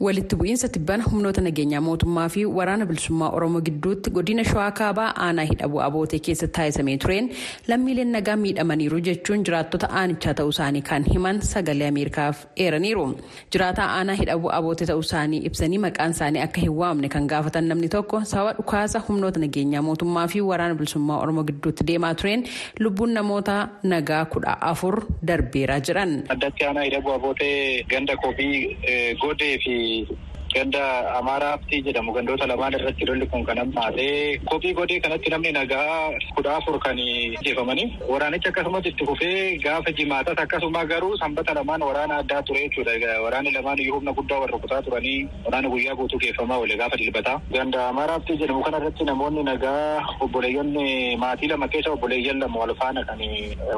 Walitti 0.00 0.36
bu'iinsa 0.36 0.68
tibbana 0.72 1.04
humnoota 1.04 1.40
nageenyaa 1.44 1.80
mootummaa 1.86 2.28
fi 2.34 2.44
waraana 2.46 2.86
bilisummaa 2.86 3.28
oromoo 3.36 3.60
gidduutti 3.60 4.10
godina 4.10 4.44
shawaa 4.44 4.70
kaabaa 4.78 5.08
aanaa 5.24 5.44
hidhabuu 5.50 5.80
abootee 5.86 6.18
keessatti 6.18 6.52
taasisamee 6.58 6.96
tureen 7.02 7.28
lammiileen 7.68 8.12
nagaa 8.16 8.36
miidhamaniiru 8.36 9.00
jechuun 9.08 9.44
jiraattota 9.48 9.90
aanichaa 10.00 10.34
ta'uu 10.38 10.50
isaanii 10.54 10.82
kan 10.90 11.04
himan 11.12 11.40
sagalee 11.48 11.88
ameerikaaf 11.88 12.40
eeraniiru 12.66 13.04
jiraataa 13.56 13.88
aanaa 13.98 14.14
hidhabuu 14.22 14.50
abootee 14.60 14.86
ta'uu 14.92 15.00
isaanii 15.06 15.42
ibsanii 15.50 15.78
maqaan 15.84 16.10
isaanii 16.16 16.40
akka 16.46 16.60
hin 16.64 16.72
waamne 16.80 17.08
kan 17.16 17.26
gaafatan 17.34 17.68
namni 17.74 17.88
tokko 17.96 18.22
sababa 18.32 18.52
dhukaasa 18.62 18.98
humnoota 19.10 19.40
nageenyaa 19.44 19.82
mootummaa 19.90 20.26
fi 20.36 20.40
waraana 20.48 20.74
bilisummaa 20.80 21.20
oromoo 21.26 21.44
gidduutti 21.52 21.84
deemaa 21.92 22.14
tureen 22.24 22.44
lubbuun 22.80 23.12
namoota 23.20 23.60
nagaa 23.94 24.24
kudha 24.24 24.56
afur 24.72 25.00
darbeera 25.26 25.80
jiran. 25.80 26.18
Abootee 29.92 30.31
ganda 30.54 30.82
amaaraa 31.18 31.50
haftii 31.54 31.82
jedhamu 31.86 32.12
gandoota 32.16 32.46
lamaan 32.50 32.74
irratti 32.78 33.06
lolli 33.08 33.26
kun 33.32 33.44
kan 33.48 33.58
hammaatee 33.62 34.38
kophii 34.50 34.72
godee 34.78 35.00
kanatti 35.04 35.30
namni 35.34 35.52
nagaa 35.56 36.10
kudha 36.36 36.56
afur 36.56 36.78
kan 36.86 36.98
jeefamanii 37.46 37.86
waraanichi 38.12 38.48
akkasumas 38.50 38.86
itti 38.90 39.06
fufee 39.10 39.56
gaafa 39.64 39.92
jimaatas 40.00 40.38
akkasuma 40.44 40.84
garuu 40.92 41.16
sanbata 41.22 41.54
lamaan 41.58 41.82
waraana 41.88 42.16
addaa 42.22 42.42
ture 42.48 42.60
jechuudha 42.64 43.16
waraanni 43.24 43.50
lamaan 43.56 43.80
iyyuu 43.84 43.96
humna 43.98 44.12
guddaa 44.18 44.40
warra 44.44 44.58
kutaa 44.64 44.82
turanii 44.88 45.16
waraana 45.46 45.68
guyyaa 45.74 45.94
guutuu 46.00 46.18
geeffamaa 46.24 46.58
oole 46.64 46.76
gaafa 46.82 46.96
dilbataa 47.02 47.38
ganda 47.56 47.88
amaaraa 47.88 48.18
haftii 48.18 48.36
jedhamu 48.42 48.62
kana 48.68 48.78
irratti 48.82 49.04
namoonni 49.10 49.42
nagaa 49.50 50.04
obboleeyyan 50.26 50.70
maatii 51.24 51.48
lama 51.54 51.68
keessa 51.74 51.90
obboleeyyan 51.96 52.38
lama 52.44 52.60
wal 52.64 52.74
faana 52.82 53.04
kan 53.10 53.24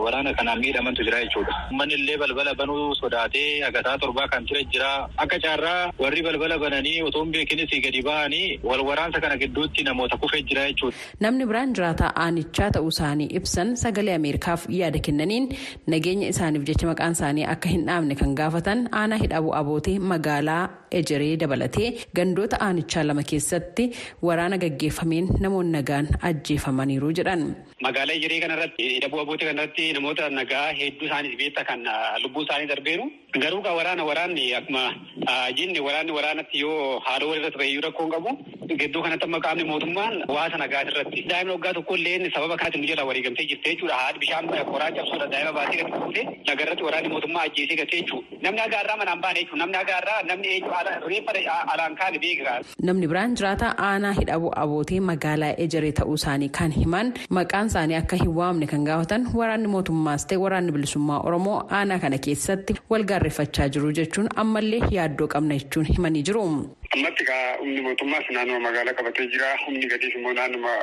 waraana 0.06 0.34
kanaan 0.40 0.60
miidhamantu 0.64 1.04
jira 1.06 1.22
jechuudha. 1.24 1.54
Uummanni 1.70 1.94
illee 2.00 2.16
balbala 2.22 2.54
banuu 2.60 2.94
sodaatee 3.00 3.62
agataa 3.68 3.96
torbaa 4.02 4.28
kan 4.34 4.46
ture 4.50 4.64
jira 4.74 4.90
akka 5.24 5.38
caarraa 5.44 5.90
warri 6.02 6.22
balbala 6.26 6.58
bananii 6.64 6.96
otoo 7.08 7.22
hin 7.24 7.32
beekinis 7.36 7.72
gadi 7.86 8.02
ba'anii 8.08 8.44
wal 8.70 8.82
waraansa 8.90 9.20
kana 9.26 9.36
gidduutti 9.42 9.84
namoota 9.90 10.16
kufee 10.24 10.42
jira 10.50 10.66
jechuudha. 10.70 10.96
Namni 11.26 11.46
biraan 11.52 11.74
jiraataa 11.78 12.12
aanichaa 12.24 12.70
ta'uu 12.78 12.88
isaanii 12.96 13.28
ibsan 13.40 13.74
sagalee 13.84 14.14
Ameerikaaf 14.20 14.66
yaada 14.78 14.98
kennaniin 15.08 15.48
nageenya 15.94 16.28
isaaniif 16.34 16.64
jecha 16.70 16.86
maqaan 16.92 17.12
isaanii 17.18 17.46
akka 17.56 17.68
hin 17.74 17.84
dhaamne 17.90 18.14
kan 18.22 18.34
gaafatan 18.40 18.86
aanaa 19.02 19.20
hidhabuu 19.24 19.54
abootee 19.60 19.98
magaalaa 20.12 20.62
ejeree 21.00 21.32
dabalatee 21.42 21.88
gandoota 22.18 22.56
aanichaa 22.66 23.04
lama 23.08 23.22
keessatti 23.30 23.84
waraana 24.28 24.56
gaggeeffameen 24.64 25.26
namoonni 25.46 25.72
nagaan 25.78 26.06
ajjeefamaniiru 26.30 27.10
jedhan. 27.18 27.42
Magaalaa 27.86 28.16
ejeree 28.20 28.40
kanarratti 28.44 28.84
hidhabuu 28.94 29.20
abootee 29.24 29.48
kanarratti 29.50 29.92
namoota 29.98 30.28
nagaa 30.38 30.66
hedduu 30.80 31.06
isaaniif 31.08 31.36
beekta 31.40 31.64
kan 31.70 31.80
lubbuu 32.22 32.42
isaanii 32.46 32.68
darbeeru 32.72 33.06
garuu 33.42 33.62
kan 33.62 33.74
waraana 33.78 34.04
waraanni 34.10 34.44
akkuma 34.54 34.82
jinni 35.58 35.80
waraanni 35.86 36.12
waraanatti 36.18 36.60
yoo 36.64 37.00
haala 37.06 37.26
walirratti 37.30 37.58
ta'e 37.58 37.80
rakkoon 37.86 38.10
qabu 38.14 38.30
gidduu 38.80 39.02
kanatti 39.04 39.24
amma 39.28 39.40
qaamni 39.46 39.64
mootummaan 39.70 40.14
waasa 40.36 40.56
nagaa 40.62 40.82
irratti 40.90 41.20
daa'imni 41.30 41.52
waggaa 41.56 41.72
tokko 41.78 41.96
illee 41.98 42.30
sababa 42.34 42.56
kanatti 42.60 42.78
nu 42.82 42.86
jala 42.90 43.04
waliigamtee 43.08 43.46
jirti 43.50 43.68
jechuudha 43.70 43.96
haadhi 44.02 44.18
bishaan 44.24 44.46
qoraa 44.72 44.90
cabsuudha 44.98 45.26
daa'ima 45.32 45.52
baasee 45.58 45.78
gadi 45.82 45.92
fuutee 46.04 46.24
nagarratti 46.50 46.82
waraanni 46.88 47.08
mootummaa 47.14 47.42
ajjeesee 47.48 47.76
gatee 47.80 48.00
jechuudha 48.02 48.38
namni 48.46 48.60
agaarraa 48.66 48.96
manaan 49.02 49.20
baane 49.24 49.40
jechuudha 49.42 49.60
namni 49.64 49.78
agaarraa 49.82 50.20
namni 50.30 50.48
eenyu 50.54 50.70
reeffa 51.08 51.56
alaan 51.74 51.96
kaane 52.02 52.18
beekaa. 52.26 52.56
Namni 52.90 53.06
biraan 53.14 53.34
jiraataa 53.40 53.72
aanaa 53.88 54.12
hidhabuu 54.20 54.52
abootee 54.62 55.00
magaalaa 55.10 55.52
ejeree 55.66 55.92
ta'uu 56.00 56.14
isaanii 56.22 56.48
kan 56.60 56.70
himan 56.78 57.12
maqaan 57.40 57.66
isaanii 57.72 57.98
akka 58.02 58.16
hin 58.22 58.32
waamne 58.40 58.66
kan 58.72 58.84
gaafatan 58.90 59.28
waraanni 59.42 59.68
mootummaas 59.76 60.26
ta'e 60.30 60.38
waraanni 60.46 60.72
bilisummaa 60.78 61.20
oromoo 61.28 61.58
aanaa 61.80 61.98
kana 62.06 62.18
keessatti 62.28 62.74
wal 62.90 63.04
gaarreeffachaa 63.24 63.68
jiru 63.74 63.90
jechuun 63.98 64.28
ammallee 64.42 64.80
yaaddoo 64.96 65.28
qabna 65.34 65.56
jechuun 65.60 65.86
himanii 65.92 66.22
jiru. 66.28 66.42
Ammatti 66.94 67.24
kaa 67.28 67.56
humni 67.60 67.80
mootummaas 67.84 68.26
naannoo 68.34 68.58
magaalaa 68.64 68.94
qabatee 68.98 69.26
jira. 69.32 69.48
Humni 69.66 69.86
gadiis 69.92 70.14
immoo 70.18 70.32
naannoo 70.38 70.74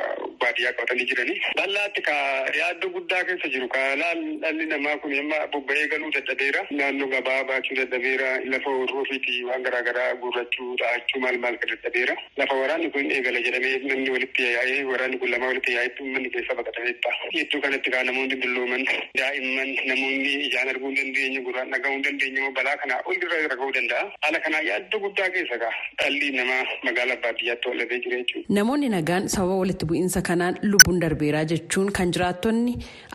baadiyyaa 0.42 0.72
qabatanii 0.78 1.06
jirani. 1.10 1.34
Bal'aatti 1.58 2.02
kaa 2.08 2.24
yaaddoo 2.58 2.90
guddaa 2.96 3.22
keessa 3.28 3.48
jiru. 3.54 3.68
Dhalli 4.42 4.66
namaa 4.72 4.96
kun 5.04 5.14
amma 5.22 5.38
bobba'ee 5.54 5.86
galuu 5.92 6.10
dadhabeera. 6.16 6.64
Naannoo 6.80 7.08
gabaa 7.14 7.38
baachuu 7.50 7.76
dadhabeera. 7.80 8.28
Lafa 8.54 8.74
horoofiiti 8.78 9.38
waan 9.48 9.62
garaa 9.68 9.82
garaa 9.88 10.10
guurrachuu 10.24 10.76
dhahachuu 10.82 11.20
maal 11.24 11.38
maal 11.44 11.56
kan 11.62 11.72
dadhabeera. 11.74 12.16
Lafa 12.42 12.58
waraanni 12.60 12.90
kun 12.96 13.10
eegala 13.16 13.40
jedhamee 13.46 13.72
namni 13.92 14.10
walitti 14.16 14.50
yaa'ee 14.56 14.84
waraanni 14.90 15.18
kun 15.22 15.32
lama 15.36 15.50
walitti 15.52 15.76
yaa'etti 15.78 16.02
uummanni 16.06 16.30
keessa 16.36 16.58
baqatameetta. 16.60 17.14
Hedduu 17.38 17.62
kanatti 17.64 17.94
kaa 17.96 18.04
namoonni 18.10 18.40
dullooman 18.44 18.84
daa'imman 19.22 19.72
namoonni 19.92 20.34
ijaan 20.50 20.68
arguu 20.74 20.92
hin 20.92 21.00
dandeenye 21.00 21.40
gurraan 21.48 21.72
dhaga'uu 21.76 21.96
hin 21.98 22.04
dandeenye 22.10 22.50
balaa 22.60 22.76
kanaa 22.84 23.00
ol 23.06 23.16
irra 23.24 23.42
dhaga'uu 23.48 23.72
danda'a. 23.80 24.04
Haala 24.28 24.44
kanaa 24.48 24.62
yaaddoo 24.70 25.02
guddaa 25.08 25.30
keessa 25.38 25.58
kaa. 25.64 25.72
Dhalli 26.02 26.28
namaa 26.36 26.62
magaalaa 26.86 27.16
baadiyyaatti 27.24 27.68
oollatee 27.68 27.98
jira 28.04 28.16
jechuudha. 28.20 28.54
Namoonni 28.56 28.88
nagaan 28.94 29.28
sababa 29.34 29.56
walitti 29.62 29.86
bu'iinsa 29.90 30.22
kanaan 30.28 30.56
lubbuun 30.62 31.00
darbeeraa 31.02 31.44
jechuun 31.52 31.90
kan 31.98 32.12
jiraattonni 32.16 32.72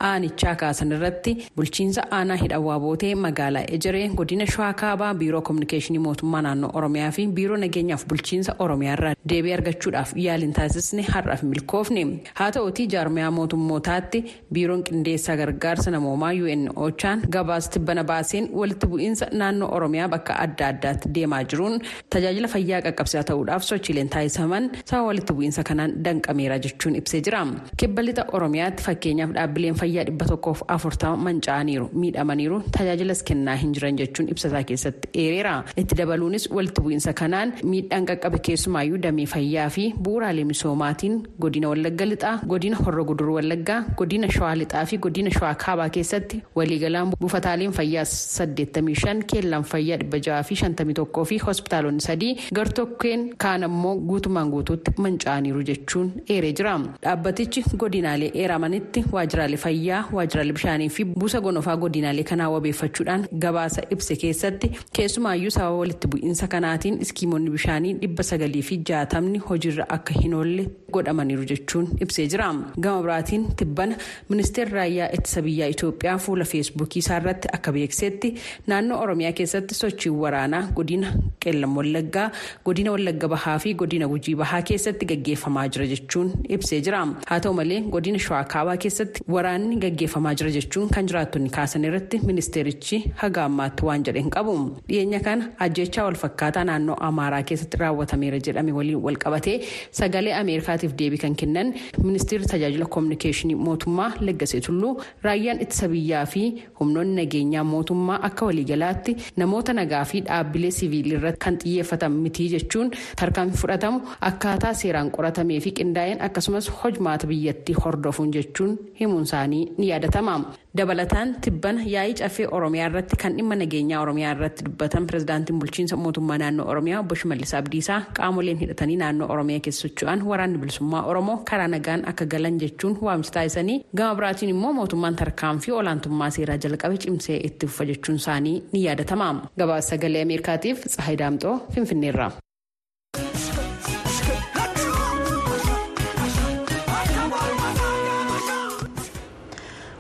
aanichaa 0.10 0.56
kaasan 0.62 0.92
irratti 0.98 1.34
bulchiinsa 1.56 2.02
aanaa 2.18 2.38
hidhawaa 2.44 2.76
abootee 2.80 3.14
magaalaa 3.26 3.64
ejeree 3.78 4.08
godina 4.20 4.46
shawaa 4.54 4.74
kaabaa 4.82 5.14
biiroo 5.22 5.42
koominikeeshinii 5.50 6.00
mootummaa 6.06 6.42
naannoo 6.48 6.72
oromiyaa 6.82 7.12
fi 7.18 7.28
biiroo 7.40 7.58
nageenyaaf 7.64 8.06
bulchiinsa 8.14 8.56
oromiyaa 8.66 8.94
irraa 9.00 9.14
deebii 9.34 9.54
argachuudhaaf 9.58 10.14
yaaliin 10.28 10.54
taasisne 10.60 11.02
har'aaf 11.10 11.44
milkoofne 11.52 12.06
haa 12.40 12.52
ta'uutii 12.60 12.88
jaarmiyaa 12.96 13.32
mootummootaatti 13.40 14.24
biiroon 14.54 14.84
qindeessaa 14.92 15.38
gargaarsa 15.44 15.92
namoomaa 15.98 16.32
un 16.56 16.64
ochaan 16.88 17.22
gabaasti 17.38 17.80
bana 17.92 18.04
baaseen 18.14 18.50
walitti 18.62 18.88
bu'iinsa 18.96 19.26
naannoo 19.44 19.70
oromiyaa 19.76 20.10
bakka 20.16 20.40
adda 20.48 20.68
addaatti 20.74 21.10
deemaa 21.20 21.44
jiruun 21.44 21.80
tajaajila 22.16 22.48
fayyaa 22.56 22.67
fayyaa 22.68 22.82
qaqqabsiisaa 22.86 23.24
ta'uudhaaf 23.30 23.64
sochiileen 23.64 24.10
taasisaman 24.14 24.64
sababa 24.90 25.08
walitti 25.08 25.34
bu'iinsa 25.34 25.64
kanaan 25.64 25.92
danqameera 26.06 26.58
jechuun 26.66 26.96
ibsee 27.00 27.22
jira. 27.26 27.42
Kibba 27.80 28.02
lixa 28.04 28.26
oromiyaatti 28.38 28.84
fakkeenyaaf 28.84 29.32
dhaabbileen 29.38 29.76
fayyaa 29.82 30.04
dhibba 30.08 30.26
tokkoof 30.32 30.64
afurtama 30.76 31.18
manca'aniiru 31.28 31.88
miidhamaniiru 32.02 32.58
tajaajilas 32.78 33.24
kennaa 33.30 33.56
hin 33.62 33.72
jiran 33.78 33.98
jechuun 34.02 34.28
ibsasaa 34.34 34.64
keessatti 34.72 35.10
eereera 35.24 35.54
itti 35.84 35.96
dabaluunis 36.00 36.50
walitti 36.58 36.82
bu'iinsa 36.88 37.14
kanaan 37.22 37.54
miidhaan 37.64 38.06
qaqqabe 38.10 38.40
keessumaayyuu 38.50 39.00
damee 39.06 39.26
fayyaa 39.36 39.70
fi 39.78 39.86
bu'uuraalee 40.08 40.46
misoomaatiin 40.52 41.16
godina 41.46 41.70
wallagga 41.74 42.06
lixaa 42.12 42.36
godina 42.54 42.78
horra 42.84 43.04
guduruu 43.12 43.36
wallaggaa 43.40 43.80
godina 44.02 44.28
shawaa 44.38 44.56
lixaa 44.64 44.86
fi 44.92 44.98
godina 45.08 45.32
shawaa 45.38 45.56
kaabaa 45.66 45.90
keessatti 46.00 46.42
waliigalaan 46.60 47.14
buufataaleen 47.22 47.72
fayyaa 47.80 48.06
saddeettamii 48.12 48.96
shan 49.06 49.24
keellaan 49.34 49.64
fayyaa 49.74 49.98
dhibba 50.04 50.20
jaha 50.30 50.44
fi 50.52 50.56
shantamii 50.64 50.98
tokkoo 51.02 51.26
fi 51.32 51.38
hospitaalonni 51.48 52.02
sadii 52.10 52.34
gartokkeen 52.58 53.24
kaan 53.44 53.64
ammoo 53.68 53.94
guutumaan 54.10 54.50
guutuutti 54.54 54.92
manca'aniiru 55.06 55.62
jechuun 55.70 56.12
eeree 56.36 56.52
jira 56.60 56.74
dhaabbatichi 57.04 57.64
godinaalee 57.84 58.30
eeramanitti 58.44 59.04
waajjiraalee 59.16 59.58
fayyaa 59.66 60.02
waajjiraalee 60.18 60.54
bishaanii 60.60 60.90
fi 60.98 61.06
buusa 61.06 61.42
gonofaa 61.48 61.76
godinaalee 61.84 62.24
kanaa 62.32 62.50
wabeeffachuudhaan 62.56 63.26
gabaasa 63.46 63.82
ibse 63.96 64.16
keessatti 64.24 64.72
keessumaayyuu 65.00 65.52
sababa 65.58 65.78
walitti 65.82 66.08
bu'iinsa 66.14 66.48
kanaatiin 66.56 67.02
iskiimonni 67.08 67.50
bishaanii 67.58 67.94
dhibba 68.02 68.24
sagalii 68.32 68.62
fi 68.70 68.78
jaatamni 68.92 69.38
hojiirra 69.50 69.86
akka 69.98 70.14
hin 70.22 70.34
oolle 70.40 70.66
godhamaniiru 70.98 71.46
jechuun 71.54 71.88
ibsee 72.08 72.28
jira 72.36 72.50
gama 72.88 73.02
biraatiin 73.08 73.46
tibbana 73.62 73.96
ministeerri 74.30 74.74
raayyaa 74.80 75.10
ittisa 75.20 75.42
biyyaa 75.50 75.70
itoophiyaa 75.76 76.18
fuula 76.26 76.46
feesbuukii 76.54 77.00
isaarratti 77.06 77.48
akka 77.60 77.72
beeksetti 77.78 78.34
naannoo 78.74 79.00
oromiyaa 79.06 79.32
keessatti 79.42 79.76
sochiin 79.82 80.16
waraanaa 80.26 80.64
godina 80.82 81.14
qeellam 81.46 81.78
wallaggaa 81.78 82.28
godina 82.66 82.92
wallagga 82.96 83.28
bahaa 83.34 83.58
fi 83.66 83.74
godina 83.82 84.08
gujii 84.14 84.36
bahaa 84.42 84.62
keessatti 84.72 85.06
gaggeeffamaa 85.12 85.68
jira 85.76 85.88
jechuun 85.94 86.32
ibsee 86.58 86.82
jira 86.88 87.02
haa 87.30 87.40
ta'u 87.46 87.54
malee 87.60 87.82
godina 87.96 88.20
shawaa 88.26 88.44
kaabaa 88.54 88.78
keessatti 88.86 89.24
waraanni 89.36 89.76
gaggeeffamaa 89.86 90.34
jira 90.42 90.52
jechuun 90.58 90.90
kan 90.98 91.08
jiraattonni 91.12 91.50
kaasan 91.58 91.84
irratti 91.90 92.20
ministeerichi 92.32 93.02
haga 93.24 93.44
ammaatti 93.50 93.86
waan 93.90 94.04
jedhe 94.10 94.22
hin 94.26 94.30
qabu 94.38 94.56
dhiyeenya 94.90 95.20
kana 95.28 95.50
ajjechaa 95.68 96.06
walfakkaataa 96.10 96.64
naannoo 96.72 96.96
amaaraa 97.10 97.44
keessatti 97.52 97.78
raawwatameera 97.84 98.40
jedhame 98.50 98.72
waliin 98.80 99.02
walqabatee 99.08 99.58
sagalee 100.02 100.34
ameerikaatiif 100.42 100.94
deebii 101.02 101.18
kan 101.26 101.36
kennan 101.44 101.74
ministeerri 102.04 102.46
tajaajila 102.54 102.86
koominikeeshinii 102.96 103.56
mootummaa 103.68 104.10
leggasee 104.30 104.62
tulluu 104.68 104.94
raayyaan 105.28 105.62
ittisa 105.66 105.88
biyyaa 105.94 106.26
fi 106.34 106.44
humnoonni 106.80 107.16
nageenyaa 107.22 107.64
mootummaa 107.74 108.20
akka 108.30 108.46
waliigalaatti 108.50 109.16
namoota 109.44 109.74
nagaa 109.80 110.04
fi 110.12 110.22
dhaabbilee 110.30 110.72
siviilii 110.80 111.16
irratti 111.20 111.40
kan 111.46 111.58
xiyyeeffatan 111.64 112.12
mitii 112.38 112.50
jechuun 112.54 112.92
tarkaanfii 113.20 113.58
fudhatamu 113.62 114.02
akkaataa 114.30 114.74
seeraan 114.82 115.10
qoratamee 115.16 115.60
fi 115.66 115.72
qindaa'een 115.80 116.22
akkasumas 116.28 116.70
hojmaata 116.84 117.28
biyyattii 117.28 117.76
hordofuun 117.86 118.32
jechuun 118.34 118.78
himuun 119.00 119.24
isaanii 119.24 119.66
ni 119.78 119.88
yaadatama. 119.90 120.36
dabalataan 120.78 121.30
tibbana 121.42 121.82
yaa'ii 121.94 122.14
caffee 122.20 122.48
oromiyaa 122.56 122.88
irratti 122.90 123.16
kan 123.22 123.34
dhimma 123.38 123.56
nageenyaa 123.62 124.02
oromiyaa 124.02 124.34
irratti 124.36 124.66
dubbatan 124.66 125.08
pirezidaantiin 125.10 125.60
bulchiinsa 125.62 125.96
mootummaa 126.02 126.38
naannoo 126.42 126.68
oromiyaa 126.74 127.00
obbo 127.04 127.16
Shimallis 127.22 127.54
Abdiisaa 127.60 127.98
qaamoleen 128.20 128.60
hidhatanii 128.64 128.98
naannoo 129.02 129.30
oromiyaa 129.36 129.60
keessa 129.68 129.88
socho'an 129.88 130.22
waraanni 130.30 130.58
bilisummaa 130.64 131.02
oromoo 131.14 131.38
karaa 131.52 131.68
nagaan 131.74 132.06
akka 132.12 132.26
galan 132.34 132.60
jechuun 132.64 132.98
waamicha 133.08 133.32
taasisanii 133.40 133.80
gama 134.02 134.16
biraatiin 134.20 134.50
immoo 134.56 134.74
mootummaan 134.80 135.16
tarkaanfii 135.24 135.74
olaantummaa 135.80 136.30
seeraa 136.38 136.58
jalqabe 136.68 136.98
cimsee 137.08 137.40
itti 137.50 137.68
fufa 137.72 137.86
jechuun 137.94 138.18
isaanii 138.24 138.56
ni 138.74 138.84
yaadatama 138.86 139.34
gabaasa 139.64 139.90
sagalee 139.96 140.22
ameerikaatiif 140.28 140.86
tsahayi 140.86 141.18
daamxoo 141.24 141.56
finfinneerra. 141.74 142.27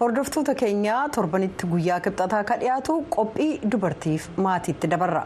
Hordoftoota 0.07 0.53
keenyaa 0.59 0.99
torbanitti 1.17 1.67
guyyaa 1.73 1.99
kibxataa 2.07 2.43
ka 2.51 2.57
dhiyaatu 2.63 2.97
qophii 3.17 3.49
dubartiif 3.71 4.29
maatiitti 4.47 4.91
dabarra. 4.95 5.23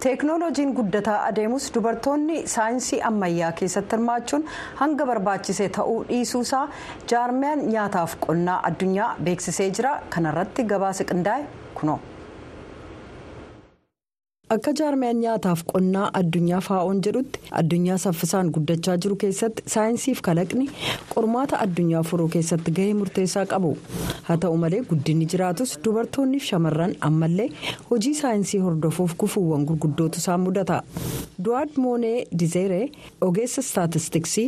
teeknooloojiin 0.00 0.72
guddataa 0.78 1.18
adeemus 1.26 1.66
dubartoonni 1.74 2.42
saayinsii 2.54 3.00
ammayyaa 3.10 3.52
keessatti 3.60 3.96
hirmaachuun 3.96 4.44
hanga 4.80 5.06
barbaachisee 5.10 5.68
ta'uu 5.78 5.98
dhiisuusaa 6.10 6.64
jaarmiyaan 7.12 7.64
nyaataaf 7.72 8.16
qonnaa 8.26 8.58
addunyaa 8.70 9.14
beeksisee 9.28 9.70
jira 9.80 9.94
kanarratti 10.16 10.64
gabaasa 10.74 11.04
qindaa'e 11.12 11.46
kunoo. 11.80 11.98
Akka 14.54 14.70
jaarmiyaan 14.78 15.18
nyaataaf 15.22 15.62
qonnaa 15.70 16.04
addunyaa 16.18 16.60
faa'oon 16.66 16.98
jedhutti 17.06 17.40
addunyaa 17.60 17.96
saffisaan 18.02 18.50
guddachaa 18.56 18.94
jiru 19.04 19.16
keessatti 19.22 19.62
saayinsiif 19.72 20.20
kalaqni 20.28 20.66
qormaata 21.14 21.58
addunyaa 21.64 22.02
furuu 22.10 22.28
keessatti 22.34 22.74
gahee 22.76 22.92
murteessaa 22.98 23.44
qabu 23.52 23.70
haa 24.28 24.36
ta'u 24.44 24.56
malee 24.64 24.80
guddinni 24.90 25.26
jiraatus 25.32 25.72
dubartoonniif 25.86 26.44
shamarran 26.50 26.94
ammallee 27.08 27.48
hojii 27.90 28.14
saayinsii 28.20 28.60
hordofuuf 28.66 29.16
gufuuwwan 29.24 29.64
gurguddootu 29.70 30.22
isaan 30.24 30.40
mudata 30.44 30.78
du'aad 31.48 31.74
moonee 31.86 32.14
dizeeree 32.44 32.84
ogeessa 33.30 33.66
istaatistiksii 33.66 34.46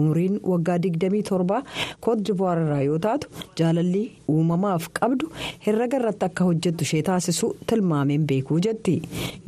umriin 0.00 0.40
waggaa 0.54 0.78
27 0.88 1.62
koodivuwaar 2.08 2.58
irraa 2.64 2.82
yoo 2.88 2.98
taatu 3.08 3.30
jaalallii 3.62 4.04
uumamaaf 4.34 4.90
qabdu 5.00 5.30
herrega 5.70 6.02
irratti 6.02 6.28
akka 6.30 6.50
hojjettu 6.50 6.84
ishee 6.90 7.02
taasisu 7.12 7.54
tilmaameen 7.66 8.26
beekuu 8.34 8.60
jetti. 8.68 8.98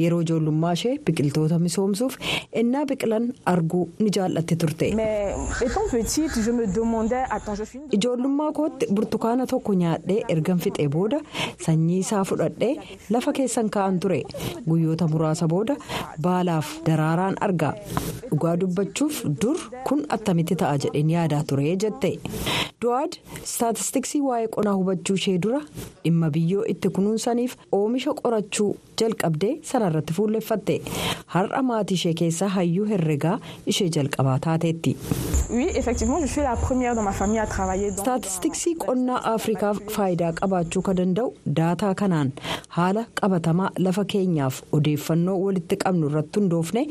Yeroo 0.02 0.20
ijoollummaa 0.26 0.72
ishee 0.78 0.94
biqiltoota 1.06 1.58
misoomsuuf 1.66 2.16
ennaa 2.62 2.84
biqilan 2.92 3.28
arguu 3.54 3.84
ni 3.98 4.10
jaallatti 4.18 4.56
turte. 4.56 4.90
ijoollummaa 7.96 8.52
kootti 8.52 8.86
burtukaana 8.94 9.46
tokko 9.46 9.72
nyaadhee 9.82 10.20
ergan 10.34 10.58
fixee 10.64 10.88
booda 10.88 11.20
sanyii 11.66 11.98
isaa 12.04 12.24
fudhadhee 12.30 12.74
lafa 13.10 13.32
keessan 13.38 13.70
kaa'an 13.76 14.00
ture 14.04 14.22
guyyoota 14.68 15.08
muraasa 15.12 15.48
booda 15.54 15.76
baalaaf 16.26 16.72
daraaraan 16.86 17.36
arga 17.48 17.72
dhugaa 18.30 18.56
dubbachuuf 18.60 19.22
dur 19.42 19.56
kun 19.88 20.04
attamitti 20.16 20.56
ta'a 20.62 20.78
jedheen 20.84 21.10
yaadaa 21.16 21.42
ture 21.52 21.76
jette 21.84 22.10
du'aad 22.82 23.12
istaatistiksii 23.44 24.20
waa'ee 24.28 24.48
qonnaa 24.56 24.74
hubachuu 24.80 25.16
ishee 25.20 25.38
dura 25.46 25.60
dhimma 26.04 26.28
biyyoo 26.36 26.64
itti 26.72 26.88
kunuunsaniif 26.98 27.56
oomisha 27.78 28.12
qorachuu 28.20 28.68
jalqabdee 29.02 29.50
sanarratti 29.70 30.12
fuulleffatte 30.18 30.76
har'a 31.34 31.62
maatii 31.70 31.98
ishee 32.00 32.14
keessaa 32.20 32.48
hayyuu 32.58 32.86
herregaa 32.92 33.38
ishee 33.72 33.88
jalqabaa 33.96 34.38
taateetti. 34.46 34.96
istaatistiksii 37.88 38.74
qonnaa 38.84 39.18
afrikaaf 39.32 39.78
faayidaa 39.96 40.32
qabaachuu 40.40 40.82
kan 40.88 40.96
danda'u 41.00 41.34
daataa 41.60 41.92
kanaan 42.00 42.32
haala 42.76 43.04
qabatamaa 43.20 43.70
lafa 43.86 44.04
keenyaaf 44.14 44.60
odeeffannoo 44.78 45.36
walitti 45.44 45.76
qabnu 45.84 46.06
irratti 46.10 46.40
hundoofne 46.40 46.82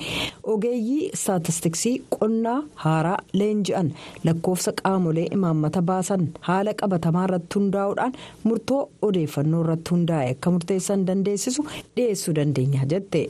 ogeeyyii 0.53 1.09
istaatistiksii 1.17 1.95
qonnaa 2.17 2.57
haaraa 2.85 3.17
leenji'an 3.41 3.91
lakkoofsa 4.29 4.71
qaamolee 4.83 5.27
imaammata 5.39 5.76
baasan 5.81 6.27
haala 6.47 6.73
qabatamaa 6.81 7.23
irratti 7.27 7.59
hundaa'uudhaan 7.59 8.13
murtoo 8.43 8.79
odeeffannoo 9.07 9.61
irratti 9.65 9.91
hundaa'e 9.95 10.29
akka 10.35 10.51
murteessan 10.55 11.05
dandeessisu 11.07 11.65
dhiyeessuu 11.95 12.35
dandeenya 12.39 12.85
jette. 12.93 13.21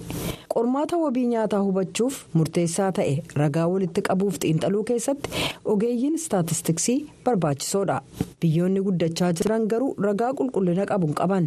Qormaata 0.53 0.97
wabii 1.03 1.25
nyaataa 1.33 1.59
hubachuuf 1.67 2.15
murteessaa 2.33 2.91
ta'e 2.99 3.17
ragaa 3.41 3.67
walitti 3.73 4.01
qabuuf 4.09 4.39
xiinxaluu 4.43 4.83
keessatti 4.91 5.29
ogeeyyiin 5.75 6.15
istaatistiksii 6.21 6.97
barbaachisoodha 7.25 8.01
biyyoonni 8.41 8.81
guddachaa 8.87 9.31
jiran 9.39 9.67
garuu 9.71 9.95
ragaa 10.07 10.31
qulqullina 10.39 10.85
qabu 10.91 11.07
qaban. 11.19 11.45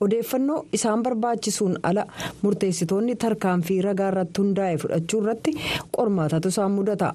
Odeeffannoo 0.00 0.64
isaan 0.72 1.02
barbaachisuun 1.02 1.76
ala 1.82 2.04
murteessitoonni 2.42 3.14
tarkaanfii 3.24 3.80
ragaa 3.88 4.08
irratti 4.12 4.40
hundaa'e 4.42 4.76
fudhachuu 4.84 5.20
irratti 5.22 5.50
qormaatatu 5.96 6.48
isaan 6.54 6.72
mudata. 6.78 7.14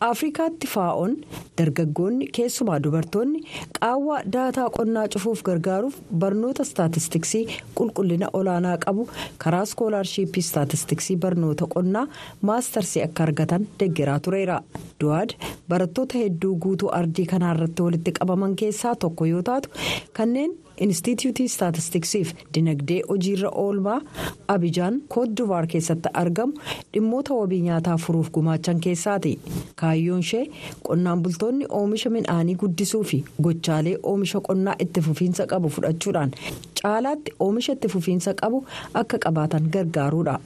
Afrikaatti 0.00 0.66
faa'oon 0.66 1.12
dargaggoonni 1.58 2.26
keessumaa 2.36 2.80
dubartoonni 2.82 3.38
qaawwa 3.80 4.16
daataa 4.32 4.66
qonnaa 4.78 5.06
cufuuf 5.14 5.42
gargaaruuf 5.48 5.94
barnoota 6.24 6.62
istaatistiksii 6.68 7.44
qulqullina 7.78 8.28
olaanaa 8.40 8.76
qabu 8.84 9.08
karaa 9.44 9.62
iskoolaarshiippii 9.68 10.44
istaatistiksii 10.46 11.16
barnoota 11.16 11.66
qonnaa 11.74 12.06
maastarsii 12.42 13.02
akka 13.06 13.22
argatan 13.22 13.66
deeggaraa 13.80 14.18
tureera. 14.20 14.60
Du'aad 15.00 15.30
barattoota 15.68 16.18
hedduu 16.18 16.56
guutuu 16.66 16.90
ardii 17.00 17.26
kanaa 17.32 17.54
irratti 17.54 17.82
walitti 17.82 18.12
qabaman 18.20 18.55
keessaa 18.62 18.94
tokko 19.04 19.26
yoo 19.32 19.42
taatu 19.50 19.68
kanneen 20.20 20.52
Inistituutii 20.80 21.48
Staatistiksiif 21.48 22.32
dinagdee 22.54 23.00
hojiirra 23.08 23.48
oolmaa 23.54 24.00
Abijaan 24.48 25.00
Koodivaar 25.08 25.66
keessatti 25.66 26.08
argamu 26.14 26.52
dhimmoota 26.94 27.34
wabii 27.34 27.60
nyaataa 27.60 27.96
furuuf 27.98 28.30
gumaachan 28.32 28.80
keessaati. 28.80 29.38
Kaayyoon 29.76 30.20
ishee 30.20 30.44
qonnaan 30.88 31.22
bultoonni 31.22 31.66
oomisha 31.78 32.10
midhaanii 32.10 32.54
guddisuu 32.62 33.02
fi 33.04 33.24
gochaalee 33.42 33.96
oomisha 34.02 34.40
qonnaa 34.40 34.74
itti 34.86 35.00
fufiinsa 35.00 35.46
qabu 35.46 35.68
fudhachuudhaan 35.76 36.30
caalaatti 36.82 37.32
oomisha 37.40 37.72
itti 37.72 37.88
fufiinsa 37.88 38.34
qabu 38.42 38.64
akka 38.94 39.18
qabaatan 39.18 39.70
gargaaruudha. 39.72 40.38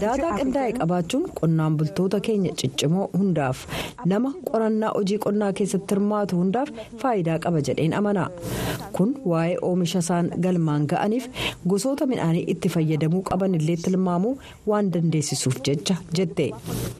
Daataa 0.00 0.36
qindaa'e 0.38 0.72
qabaachuun 0.78 1.26
qonnaan 1.40 1.76
bultoota 1.76 2.20
keenya 2.20 2.52
ciccimoo 2.62 3.10
hundaaf 3.18 3.66
nama 4.14 4.32
qorannaa 4.52 4.92
hojii 4.96 5.18
qonnaa 5.26 5.52
keessatti 5.52 5.94
hirmaatu 5.94 6.36
hundaaf 6.42 6.68
faayidaa 7.02 7.38
qaba 7.46 7.60
jedheen 7.80 7.94
amana. 7.98 8.28
Kun 8.92 9.14
waa'ee 9.24 9.56
oomisha 9.62 9.98
isaan 10.04 10.30
galmaan 10.42 10.86
ga'aniif 10.90 11.28
gosoota 11.68 12.06
midhaanii 12.06 12.44
itti 12.52 12.68
fayyadamuu 12.68 13.22
qaban 13.30 13.54
illee 13.54 13.76
tilmaamuu 13.84 14.32
waan 14.66 14.90
dandeessisuuf 14.92 15.60
jecha 15.68 15.94
jette. 16.16 16.50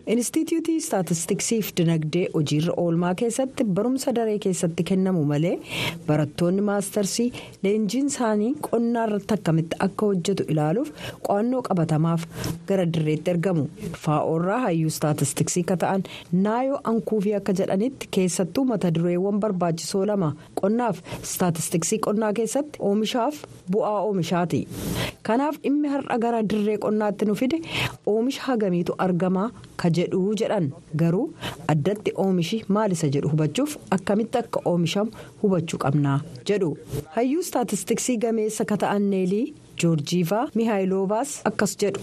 Inistituutii 0.07 0.81
Staatistiksiif 0.81 1.73
dinagdee 1.77 2.27
hojiirra 2.35 2.73
oolmaa 2.77 3.15
keessatti 3.15 3.65
barumsa 3.65 4.15
daree 4.15 4.39
keessatti 4.39 4.85
kennamu 4.85 5.25
malee 5.25 5.59
barattoonni 6.07 6.63
maastarsii 6.63 7.33
leenjiin 7.63 8.07
isaanii 8.07 8.55
qonnaa 8.71 9.05
irratti 9.09 9.35
akkamitti 9.35 9.77
akka 9.87 10.07
hojjetu 10.07 10.45
ilaaluuf 10.55 10.91
qo'annoo 11.29 11.63
qabatamaaf 11.69 12.25
gara 12.69 12.87
dirreetti 12.93 13.31
ergamu. 13.35 13.67
Faa'oorraa 14.05 14.61
hayyuu 14.67 14.91
staatistiksii 14.99 15.63
akka 15.67 15.77
ta'an 15.85 16.03
naayoo 16.33 16.81
ankuufii 16.85 17.35
akka 17.41 17.53
jedhanitti 17.63 18.09
keessattuu 18.19 18.65
mata 18.73 18.95
dureewwan 18.95 19.41
barbaachisoo 19.45 20.07
lama 20.07 20.33
qonnaaf 20.71 20.99
staatistiksii 21.35 21.99
qonnaa 22.07 22.33
keessatti 22.39 22.79
oomishaaf 22.89 23.39
bu'aa 23.73 24.01
oomishaati. 24.09 24.61
Kanaaf 25.29 25.57
dhimmi 25.63 25.89
har'a 25.95 26.19
gara 26.25 26.43
dirree 26.51 26.77
qonnaatti 26.85 27.27
nu 27.29 27.35
fide 27.41 27.57
oomisha 28.13 28.43
hagamiitu 28.49 28.95
argamaa 29.07 29.49
ka 29.83 29.91
jedhuu 29.99 30.35
jedhan 30.43 30.69
garuu 31.03 31.25
addatti 31.75 32.13
oomishi 32.25 32.61
maal 32.77 32.93
isa 32.99 33.09
jedhu 33.17 33.33
hubachuuf 33.35 33.77
akkamitti 33.99 34.39
akka 34.43 34.63
oomishamu 34.73 35.11
hubachuu 35.43 35.79
qabnaa 35.87 36.19
jedhu 36.53 36.71
hayyuu 37.17 37.43
staatistiksii 37.51 38.17
gameessa 38.27 38.65
ka 38.65 38.77
ta'an 38.85 39.11
neelii. 39.15 39.47
Joorjiivaa 39.83 40.45
mihaayilovaas 40.55 41.31
akkas 41.51 41.77
jedhu. 41.83 42.01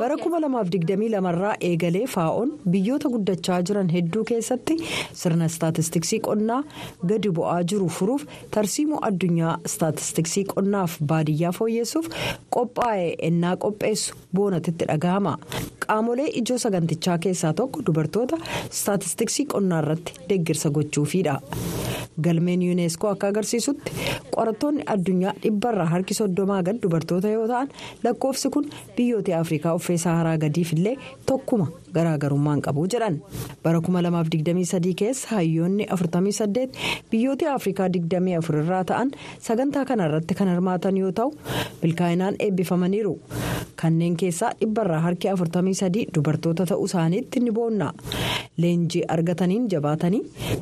bara 0.00 0.16
2022 0.16 1.28
irraa 1.32 1.54
eegalee 1.68 2.04
faa'oon 2.14 2.50
biyyoota 2.74 3.08
guddachaa 3.14 3.60
jiran 3.70 3.88
hedduu 3.96 4.24
keessatti 4.30 4.76
sirna 5.22 5.48
staatistiksii 5.56 6.20
qonnaa 6.28 6.60
gadi 7.12 7.30
bu'aa 7.38 7.60
jiru 7.72 7.88
furuuf 7.98 8.24
tarsiimoo 8.56 9.00
addunyaa 9.10 9.54
staatistiksii 9.74 10.44
qonnaaf 10.54 10.96
baadiyyaa 11.12 11.52
fooyyessuuf 11.58 12.08
qophaa'e 12.56 13.08
ennaa 13.30 13.56
qopheessu 13.66 14.14
boonatitti 14.40 14.84
dhagahama 14.92 15.34
qaamolee 15.86 16.28
ijoo 16.42 16.58
sagantichaa 16.66 17.18
keessaa 17.26 17.52
tokko 17.62 17.82
dubartoota 17.86 18.38
staatistiksii 18.80 19.46
qonnaa 19.54 19.82
irratti 19.84 20.12
deeggarsa 20.28 20.70
gochuufiidha 20.78 21.36
galmeen 22.24 22.62
yuuneeskoo 22.62 23.10
akka 23.10 23.28
agarsiisutti 23.32 23.92
qorattoonni 24.36 24.82
addunyaa. 24.96 25.33
Dhibbarraa 25.42 25.86
harki 25.94 26.14
soddomaa 26.20 26.62
gad 26.68 26.78
dubartoota 26.82 27.28
yoo 27.36 27.46
ta'an 27.52 27.68
lakkoofsi 28.04 28.50
kun 28.56 28.68
biyyoota 28.96 29.38
afrikaa 29.40 29.74
uffee 29.80 29.98
saharaa 30.06 30.36
gadiif 30.44 30.72
illee 30.78 30.96
tokkuma 31.30 31.66
garaagarummaan 31.94 32.60
qabu 32.66 32.86
jedhan. 32.94 33.20
Bara 33.64 33.78
2023 33.88 34.94
keessa 35.02 35.28
hayyoonni 35.36 35.86
48 35.90 36.68
biyyoota 37.10 37.52
afrikaa 37.54 37.88
24 37.88 38.62
irraa 38.64 38.84
ta'an 38.84 39.10
sagantaa 39.48 39.84
kana 39.84 40.06
irratti 40.10 40.34
kan 40.34 40.48
hirmaatan 40.54 40.96
yoo 41.02 41.12
ta'u 41.12 41.32
milkaa'inaan 41.82 42.34
eebbifamaniiru. 42.38 43.14
Kanneen 43.82 44.16
keessaa 44.16 44.52
dhibbarraa 44.60 45.00
harki 45.06 45.28
43 45.28 46.06
dubartoota 46.14 46.66
ta'uu 46.72 46.84
isaaniitti 46.90 47.40
ni 47.40 47.50
boonna. 47.52 47.92
Leenjii 48.62 49.02
argataniin 49.08 49.64
jabaatanii 49.70 50.20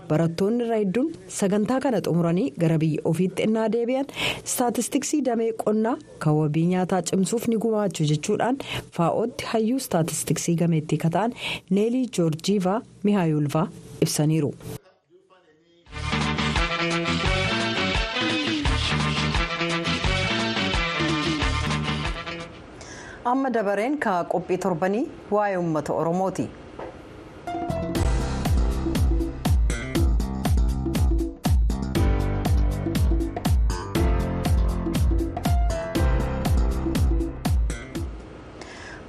barattoonni 0.08 0.64
irra 0.64 0.76
hedduun 0.80 1.10
sagantaa 1.38 1.80
kana 1.80 2.00
xumuranii 2.06 2.46
gara 2.60 2.78
biyya 2.80 3.02
ofiitti 3.04 3.42
innaa 3.48 3.66
deebi'an. 3.72 4.06
staatistiksii 4.44 5.20
damee 5.24 5.50
qonnaa 5.64 5.96
kan 6.18 6.34
wabii 6.38 6.64
nyaataa 6.72 7.02
cimsuuf 7.10 7.48
ni 7.48 7.56
gumaachu 7.64 8.04
jechuudhaan 8.10 8.56
faa'ootti 8.96 9.44
hayyuu 9.52 9.78
staatistiksii 9.88 10.54
gameettii 10.62 10.98
ka 11.04 11.10
ta'an 11.22 11.34
neelii 11.70 12.06
joorjiivaa 12.18 12.80
mihaayulvaa 13.04 13.66
ibsaniiru. 14.00 14.54
amma 23.32 23.50
dabareen 23.54 23.98
ka 23.98 24.12
qophii 24.32 24.58
torbanii 24.62 25.02
waa'ee 25.34 25.56
uummata 25.58 25.92
oromooti. 26.00 26.44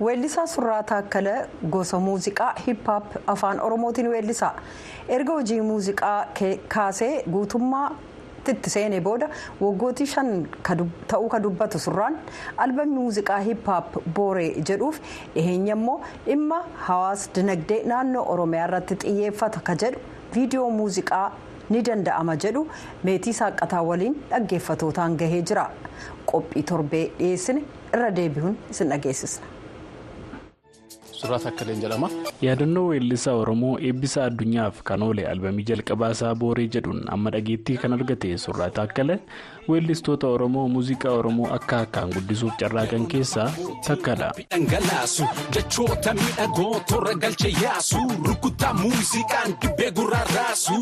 Weellisaa 0.06 0.46
surraa 0.54 0.84
taakkala 0.92 1.34
gosa 1.76 2.00
muuziqaa 2.06 2.54
hippaap 2.68 3.06
afaan 3.34 3.60
oromootiin 3.66 4.08
weellisa 4.13 4.50
erga 5.18 5.34
hojii 5.39 5.62
muuziqaa 5.68 6.18
kaasee 6.76 7.12
guutummaa 7.36 7.86
itti 8.52 8.70
seenee 8.74 9.00
booda 9.08 9.28
waggootii 9.62 10.08
shan 10.13 10.32
ta'uu 11.12 11.30
ka 11.34 11.39
dubbatu 11.44 11.80
surraan 11.86 12.18
albamni 12.66 12.98
muuziqaa 13.04 13.38
hippaap 13.50 13.94
booree 14.18 14.50
jedhuuf 14.72 15.00
dhiheenya 15.36 15.76
immoo 15.78 15.96
dhimma 16.26 16.60
hawaas 16.89 17.30
dinagdee 17.38 17.80
naannoo 17.94 18.26
oromiyaa 18.34 18.68
irratti 18.72 18.96
xiyyeeffata 19.06 19.60
ka 19.72 19.76
jedhu 19.86 20.02
viidiyoo 20.36 20.70
muuziqaa 20.82 21.26
ni 21.70 21.86
danda'ama 21.92 22.36
jedhu 22.48 22.66
meetii 23.10 23.34
saaqataa 23.42 23.84
waliin 23.92 24.20
dhaggeeffatootaan 24.36 25.18
gahee 25.24 25.42
jira 25.54 25.66
qophii 26.34 26.63
torbee 26.74 27.06
dhiyeessine 27.20 27.63
irra 27.94 28.12
deebi'uun 28.22 28.58
isin 28.76 28.89
dhageessisna. 28.96 29.53
Suuraa 31.24 31.40
Taakkaleen 31.40 31.80
jedhama. 31.82 32.10
Yaadannoo 32.42 32.88
weellisaa 32.90 33.34
Oromoo 33.42 33.78
eebbisa 33.90 34.24
addunyaaf 34.26 34.82
kan 34.90 35.04
oole 35.04 35.24
albamii 35.28 35.64
jalqabaa 35.70 36.10
isaa 36.16 36.36
Booree 36.36 36.68
jedhuun 36.76 37.00
amma 37.16 37.32
dhageettii 37.36 37.78
kan 37.84 37.94
argate 37.98 38.32
Suuraa 38.38 38.70
Taakkala 38.70 39.18
weellistoota 39.70 40.28
Oromoo 40.28 40.68
muuziqaa 40.74 41.12
Oromoo 41.20 41.48
akka 41.58 41.80
akkaan 41.86 42.12
guddisuuf 42.16 42.58
carraaqan 42.60 43.08
keessaa 43.14 43.48
takkadha. 43.88 44.32
Jechoota 45.56 46.14
miidhagoo 46.14 46.80
torra 46.90 47.14
galche 47.16 47.54
yaasu 47.64 48.02
rukuttaa 48.28 48.74
muuziqaan 48.74 49.56
dibbee 49.62 49.92
gurraaraasu 49.92 50.74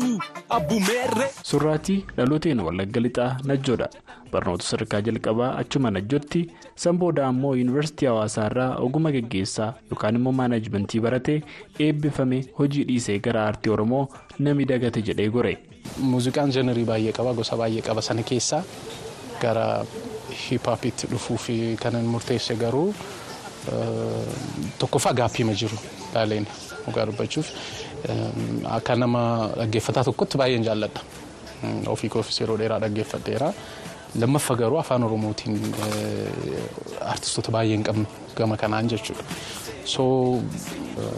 abbumeerre. 0.48 1.30
Surraatii 1.42 2.04
dhalooteen 2.16 2.60
Wallagga 2.60 3.00
Lixaa 3.00 3.36
Najjoodha. 3.44 3.88
Barnoota 4.32 4.64
sadarkaa 4.64 5.00
jalqabaa 5.06 5.54
achuma 5.62 5.90
Najjootti 5.90 6.40
sanbooda 6.74 7.26
ammoo 7.28 7.54
yuunivarsiitii 7.54 8.06
hawaasaa 8.08 8.46
irraa 8.50 8.76
oguma 8.76 9.10
geggeessaa 9.12 9.72
yookaan 9.90 10.14
immoo 10.16 10.31
maanajimentii 10.40 11.00
baratee 11.06 11.38
eebbifame 11.86 12.40
hojii 12.58 12.84
dhiisee 12.88 13.18
gara 13.26 13.44
aartii 13.46 13.72
oromoo 13.72 14.08
nami 14.38 14.64
dagate 14.64 15.02
jedhee 15.08 15.28
gore. 15.30 15.54
Muuziqaan 15.98 16.50
jenerii 16.58 16.84
baay'ee 16.90 17.12
qaba 17.12 17.32
gosa 17.34 17.56
baay'ee 17.56 17.82
qaba 17.88 18.02
sana 18.02 18.22
keessaa 18.22 18.62
gara 19.42 19.66
hiphaapitti 20.44 21.06
dhufuuf 21.10 21.48
kanan 21.82 22.04
murteesse 22.14 22.54
garuu 22.56 22.94
tokkoffaa 24.78 25.12
gaappiima 25.20 25.52
jiru 25.62 25.76
laaleen 26.14 26.46
dhugaa 26.86 27.06
dubbachuuf 27.10 27.48
akka 28.76 28.96
nama 28.96 29.22
dhaggeeffataa 29.56 30.04
tokkotti 30.04 30.38
baay'een 30.38 30.64
jaalladha. 30.64 31.00
Ofii 31.86 32.08
koofis 32.10 32.40
yeroo 32.40 32.56
dheeraa 32.58 32.80
dhaggeeffadheera. 32.84 33.52
Lammaffaa 34.20 34.56
garuu 34.56 34.78
afaan 34.78 35.04
oromootiin 35.08 35.60
artistoota 37.12 37.50
baay'ee 37.54 37.76
hin 37.76 37.84
qabnu 37.90 38.06
gama 38.36 38.56
kanaan 38.56 38.88
jechuudha. 38.94 39.24
So 39.84 40.40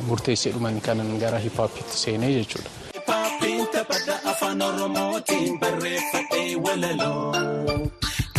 murteessee 0.08 0.52
dhuman 0.52 0.80
kanan 0.80 1.18
gara 1.20 1.38
hiphaapitti 1.38 1.96
seenee 1.98 2.32
jechuudha. 2.38 2.70
Hiphaapiin 2.94 3.66
taphata 3.72 4.16
afaan 4.32 4.62
oromootiin 4.62 5.58
barreeffadhee 5.60 6.56
walaloo. 6.56 7.90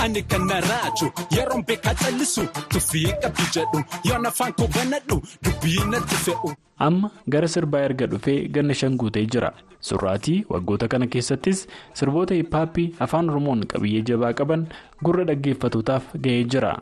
Ani 0.04 0.22
kana 0.24 0.60
raaju 0.62 1.12
yeroon 1.38 1.64
beekaa 1.66 1.94
callisu 2.02 2.48
tuffii 2.74 3.06
qabdu 3.22 3.46
jedhu 3.56 3.84
yoon 4.10 4.26
afaan 4.32 4.54
koo 4.54 4.68
banadhu 4.76 5.22
dubbii 5.46 5.86
natti 5.94 6.16
fe'u. 6.26 6.54
Amma 6.88 7.10
gara 7.30 7.48
sirbaa 7.48 7.82
erga 7.90 8.08
dhufee 8.12 8.48
ganna 8.58 8.74
shan 8.74 8.98
guutee 8.98 9.26
jira. 9.26 9.54
Surraatii 9.86 10.46
waggoota 10.50 10.88
kana 10.88 11.08
keessattis 11.08 11.68
sirboota 11.94 12.34
hiphaappii 12.38 12.88
afaan 13.06 13.30
oromoon 13.30 13.66
qabiyyee 13.74 14.02
jabaa 14.10 14.34
qaban 14.34 14.68
gurra 15.04 15.24
dhaggeeffatootaaf 15.30 16.14
ga'ee 16.28 16.44
jira. 16.56 16.76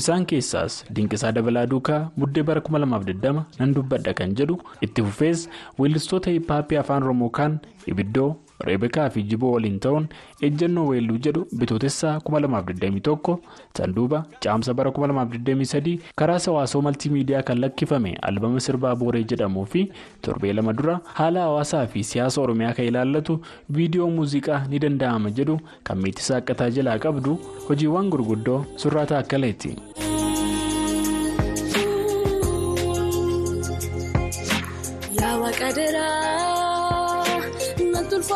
Isaan 0.00 0.24
keessaas 0.30 0.74
dinqisaa 0.96 1.32
dabalaa 1.36 1.66
duukaa 1.72 2.00
muddee 2.20 2.42
bara 2.48 2.60
2020 2.68 3.42
nan 3.60 3.74
dubbadha 3.76 4.14
kan 4.20 4.34
jedhu 4.40 4.56
itti 4.86 5.02
fufees 5.08 5.44
weellistoota 5.78 6.30
hiphaappii 6.36 6.78
afaan 6.82 7.02
oromoo 7.08 7.28
kaan 7.38 7.58
ibiddoo 7.92 8.30
reebekaa 8.60 9.08
fi 9.10 9.22
jiboo 9.30 9.52
waliin 9.52 9.78
ta'uun 9.86 10.06
ejjennoo 10.48 10.86
weelluu 10.90 11.16
jedhu 11.26 11.46
bitootessaa 11.58 12.12
2021 12.28 13.36
sanduuba 13.78 14.24
caamsa 14.44 14.74
bara 14.74 14.90
2023 14.90 15.98
karaa 16.22 16.38
hawaasoo 16.46 16.82
maltiimiidiyaa 16.86 17.42
kan 17.42 17.60
lakkifame 17.64 18.12
albama 18.30 18.60
sirbaa 18.66 18.94
booree 19.02 19.24
jedhamuu 19.32 19.64
fi 19.74 19.82
torbee 20.28 20.52
lama 20.52 20.72
dura 20.72 21.00
haala 21.20 21.40
hawaasaa 21.48 21.86
fi 21.86 22.04
siyaasa 22.12 22.40
oromiyaa 22.46 22.72
kan 22.78 22.84
ilaallatu 22.92 23.40
viidiyoo 23.78 24.10
muuziqaa 24.16 24.62
ni 24.70 24.78
danda'ama 24.86 25.30
jedhu 25.40 25.60
kan 25.82 25.98
meetisaa 26.06 26.36
akkataa 26.44 26.70
jalaa 26.78 26.98
qabdu 27.08 27.38
hojiiwwan 27.68 28.10
gurguddoo 28.10 28.64
surraa 28.76 29.06
taakkaleeti. 29.06 29.76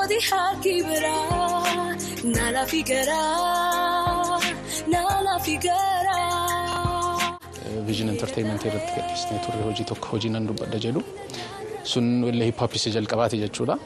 Tulfooti 0.09 0.25
harki 0.33 0.75
biraa 0.89 1.93
naala 2.35 2.63
garaa 2.91 4.39
naala 4.93 5.35
fi 5.47 5.55
garaa. 5.65 7.39
Viijin 7.89 8.09
entertaaymentii 8.15 8.71
irratti 8.71 8.93
gadhiisnee 8.99 9.41
turre 9.45 9.61
hojii 9.69 9.87
tokko 9.91 10.07
hojii 10.15 10.31
nan 10.37 10.49
dubbadha 10.49 10.79
jedhu 10.87 11.03
sun 11.93 12.07
wallee 12.27 12.49
hiphaappii 12.51 12.93
jalqabaati 12.97 13.37
jechuudha. 13.45 13.77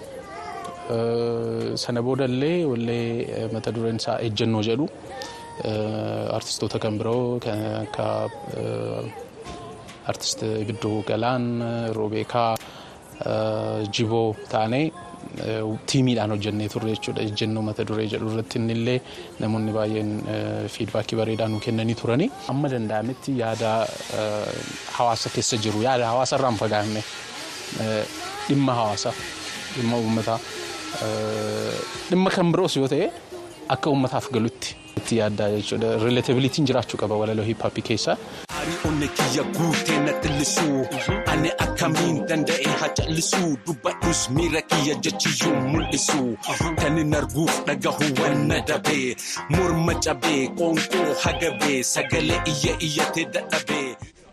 Sana 1.84 2.00
boodallee 2.06 2.56
wallee 2.70 3.48
mata 3.54 3.74
dureen 3.74 3.98
isaa 4.04 4.18
ejjennoo 4.30 4.62
jedhu 4.70 4.86
artistoota 6.38 6.78
kan 6.86 6.98
biroo 7.02 7.38
kan 7.46 7.58
akka 7.84 8.06
artist 10.10 10.42
Ibiddoo 10.62 10.98
Galaan, 11.08 11.46
Roobeekaa, 11.98 12.52
Jiboo 13.96 14.28
taanee. 14.54 14.86
Tiimiidhaan 15.92 16.30
hojjennee 16.34 16.68
turre 16.74 16.90
jechuudha 16.94 17.22
ejjennoo 17.28 17.62
mata 17.68 17.84
duree 17.88 18.06
jedhu 18.12 18.28
irratti 18.32 18.58
innillee 18.60 18.98
namoonni 19.44 19.72
baay'een 19.76 20.10
fiidbaakii 20.74 21.18
bareedaa 21.20 21.48
nu 21.52 21.60
kennanii 21.66 21.94
turani. 22.02 22.30
Amma 22.54 22.68
danda'ametti 22.74 23.36
yaada 23.42 23.70
hawaasa 24.98 25.30
keessa 25.36 25.56
jiru 25.66 25.82
yaada 25.88 26.06
hawaasa 26.12 26.36
irraan 26.40 26.58
fagaanne 26.64 27.02
dhimma 28.48 28.74
hawaasaa 28.80 29.14
dhimma 29.76 29.96
uummataa 30.04 30.38
dhimma 32.10 32.30
kan 32.36 32.52
biroos 32.52 32.76
yoo 32.76 32.88
ta'e 32.94 33.08
akka 33.76 33.90
uummataaf 33.90 34.26
galutti 34.36 34.76
itti 35.00 35.18
yaaddaa 35.22 35.48
jechuudha 35.56 35.96
rileetabiliitiin 36.04 36.66
jiraachuu 36.70 36.98
qaba 37.04 37.16
walaloo 37.22 37.44
hiippaappii 37.50 37.84
keessaa. 37.90 38.16
Onni 39.02 39.10
kiyya 39.18 39.42
guutee 39.54 39.98
na 40.06 40.12
xillisuu 40.22 40.86
ani 41.32 41.50
akkamiin 41.64 42.18
danda'e 42.28 42.68
haa 42.80 42.88
callisuu 42.96 43.56
dubbadhus 43.66 44.20
miira 44.34 44.60
kiyya 44.70 44.94
jechiyyuu 45.04 45.56
mul'isu 45.72 46.22
kan 46.80 46.98
hin 46.98 47.14
arguuf 47.20 47.54
dhagahu 47.66 48.06
wanna 48.22 48.60
dabee 48.68 49.16
morma 49.50 49.94
cabee 50.04 50.42
qoonqoo 50.58 51.10
hagabee 51.24 51.82
sagalee 51.92 52.40
iyya 52.52 52.72
iyyatee 52.86 53.26
dadhabee. 53.34 53.81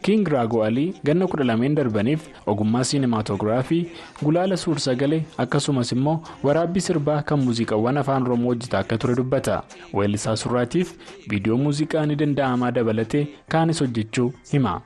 King 0.02 0.24
Raago 0.28 0.64
Alii 0.64 0.94
ganna 1.04 1.28
kudha 1.28 1.44
lameen 1.44 1.76
darbaniif 1.76 2.22
ogummaa 2.48 2.84
siinimaatoogiraafii 2.90 3.82
gulaala 4.24 4.58
suur-sagalee 4.58 5.22
akkasumas 5.44 5.92
immoo 5.96 6.20
waraabbii 6.44 6.82
sirbaa 6.86 7.22
kan 7.32 7.40
muuziqaawwan 7.48 7.98
afaan 8.02 8.24
oromoo 8.28 8.48
hojjetaa 8.54 8.80
akka 8.80 8.98
ture 8.98 9.16
dubbata. 9.16 9.62
Weellisaa 9.94 10.36
surraatiif 10.36 10.94
viidiyoo 11.30 11.58
muuziqaa 11.58 12.06
ni 12.06 12.16
danda'amaa 12.22 12.72
dabalatee 12.72 13.28
kaanis 13.56 13.80
hojjechuu 13.86 14.32
hima. 14.52 14.82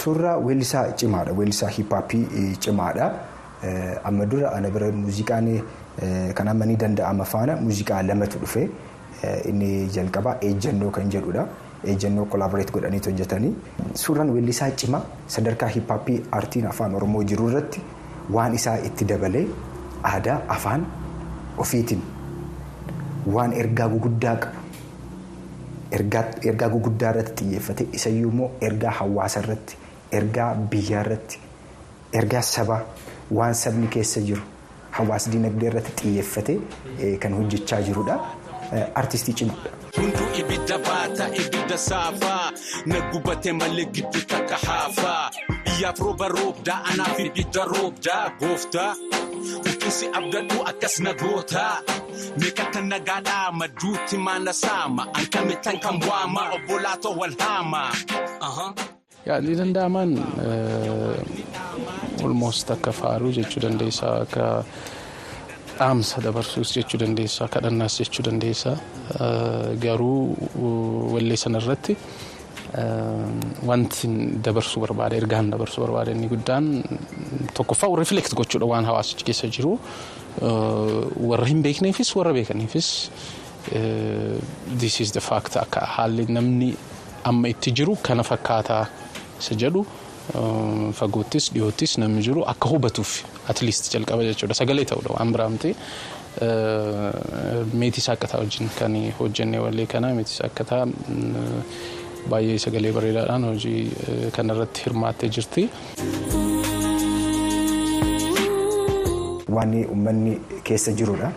Suuraa 0.00 0.36
weellisaa 0.48 0.84
cimaadha. 0.92 1.32
Weellisaa 1.32 1.68
hiippaappii 1.68 2.56
cimaadha. 2.66 3.12
Amma 4.04 4.26
dura 4.26 4.52
ana 4.52 4.70
bira 4.70 4.90
muuziqaan 4.92 5.62
kan 6.34 6.48
amma 6.48 6.66
ni 6.66 6.76
danda'ama 6.76 7.24
faana 7.24 7.56
muuziqaa 7.62 8.02
lamatu 8.02 8.38
dhufe 8.44 8.68
inni 9.48 9.86
jalqabaa 9.94 10.36
ejjennoo 10.50 10.90
kan 10.90 11.08
jedhudha. 11.16 11.46
Ejjennoo 11.92 12.24
kolaaboreet 12.34 12.70
godhanii 12.76 13.00
hojjetanii 13.06 13.54
suuraan 14.02 14.30
weellisaa 14.36 14.70
cimaa 14.82 15.02
sadarkaa 15.36 15.68
hiippaappii 15.74 16.20
aartiin 16.38 16.66
afaan 16.70 16.94
oromoo 17.00 17.22
jiru 17.32 17.48
irratti 17.50 17.80
waan 18.36 18.54
isaa 18.60 18.76
itti 18.90 19.04
dabalee 19.12 19.44
aadaa 20.12 20.38
afaan 20.56 20.86
ofiitiin 21.64 22.02
waan 23.36 23.52
ergaa 23.62 23.88
guguddaa 23.94 24.36
qabu 24.44 24.56
ergaa 26.50 26.68
guguddaa 26.68 27.10
irratti 27.14 27.44
xiyyeeffate 27.44 27.86
isayyuu 27.98 28.30
immoo 28.32 28.50
ergaa 28.70 28.90
hawaasa 29.00 29.40
irratti 29.44 29.76
ergaa 30.20 30.48
biyyaa 30.74 31.00
irratti 31.06 31.38
ergaa 32.20 32.42
sabaa 32.50 32.80
waan 33.38 33.54
sabni 33.62 33.86
keessa 33.94 34.20
jiru 34.28 34.42
hawaas 34.98 35.28
dinagdee 35.32 35.68
irratti 35.70 35.92
xiyyeeffate 36.02 36.58
kan 37.22 37.34
hojjechaa 37.38 37.80
jirudha 37.88 38.18
aartistii 38.72 39.34
cimaadha. 39.38 39.70
Hunduu 39.96 40.28
ibidda 40.40 40.76
baata 40.86 41.24
ibidda 41.42 41.78
saafaa 41.78 42.46
na 42.86 42.96
gubatee 43.10 43.52
malee 43.60 43.84
gidduu 43.94 44.22
takka 44.32 44.56
haafaa 44.66 45.30
biyyaaf 45.64 45.98
rooba 46.04 46.28
roobdaa 46.28 46.80
anaaf 46.92 47.18
ibidda 47.28 47.64
roobdaa 47.72 48.24
gooftaa 48.40 48.92
uffisi 49.68 50.06
abdadhu 50.18 50.58
akkas 50.70 50.94
na 51.04 51.12
gootaa 51.20 51.74
meeqa 52.40 52.64
kan 52.72 52.86
nagaadhaa 52.92 53.46
madduutti 53.60 54.16
maana 54.26 54.52
saama 54.62 55.02
ankame 55.18 55.54
tan 55.64 55.76
kan 55.84 55.96
waama 56.08 56.42
obbolaatoo 56.56 57.14
wal 57.20 57.34
haama. 57.44 57.82
Yaadni 59.28 59.54
danda'aman 59.60 60.10
olmost 62.24 62.70
akka 62.74 62.92
faaruu 63.00 63.32
jechuu 63.38 63.60
dandeessaa 63.64 64.14
akka. 64.24 64.46
Dhaamsa 65.78 66.20
dabarsuus 66.24 66.72
jechuu 66.76 66.98
dandeessaa 67.02 67.48
kadhannaas 67.54 67.98
jechuu 68.00 68.24
dandeessaa. 68.28 68.76
Garuu 69.84 70.36
wallee 71.14 71.36
sanarratti 71.44 71.96
wanti 73.70 74.08
dabarsuu 74.44 74.80
barbaade 74.84 75.16
ergaan 75.22 75.50
dabarsuu 75.54 75.82
barbaade 75.86 76.10
inni 76.16 76.28
guddaan 76.34 76.66
tokkoffaa 77.56 77.90
rifleekt 78.02 78.34
gochuudha 78.40 78.66
waan 78.72 78.84
hawaasichi 78.90 79.24
keessa 79.30 79.48
jiru. 79.56 79.78
Warra 81.30 81.46
hin 81.52 81.62
beekneefis 81.62 82.14
warra 82.16 82.32
beekaniifis 82.32 82.88
this 84.82 85.00
is 85.00 85.12
the 85.12 85.20
fact 85.20 85.56
akka 85.56 85.80
haalli 85.96 86.26
namni 86.36 86.68
amma 87.30 87.48
itti 87.54 87.72
jiru 87.80 87.96
kana 88.02 88.22
fakkaataa 88.22 88.84
isa 89.40 89.54
jedhu 89.62 89.82
fagoottis 91.00 91.50
dhiyoottis 91.54 91.98
namni 91.98 92.22
jiru 92.28 92.44
akka 92.52 92.68
hubatuuf 92.72 93.12
atliist 93.54 93.92
jalqaba 93.94 94.22
jechuudha 94.28 94.54
sagalee 94.60 94.84
ta'udha 94.92 95.14
waan 95.16 95.32
biraa 95.36 95.48
miti 95.54 95.74
meetii 97.82 98.04
saakkataa 98.08 98.40
wajjin 98.44 98.68
kan 98.78 98.94
hojjenne 99.20 99.58
wallee 99.64 99.86
kana 99.94 100.12
meetii 100.18 100.36
saakkataa 100.42 100.82
baay'ee 102.30 102.58
sagalee 102.66 102.92
bareedaadhaan 102.98 103.44
hojii 103.50 103.82
kanarratti 104.36 104.84
hirmaattee 104.86 105.28
jirti. 105.36 105.62
Waan 109.48 109.72
uummanni 109.90 110.40
keessa 110.64 110.92
jirudha. 110.92 111.30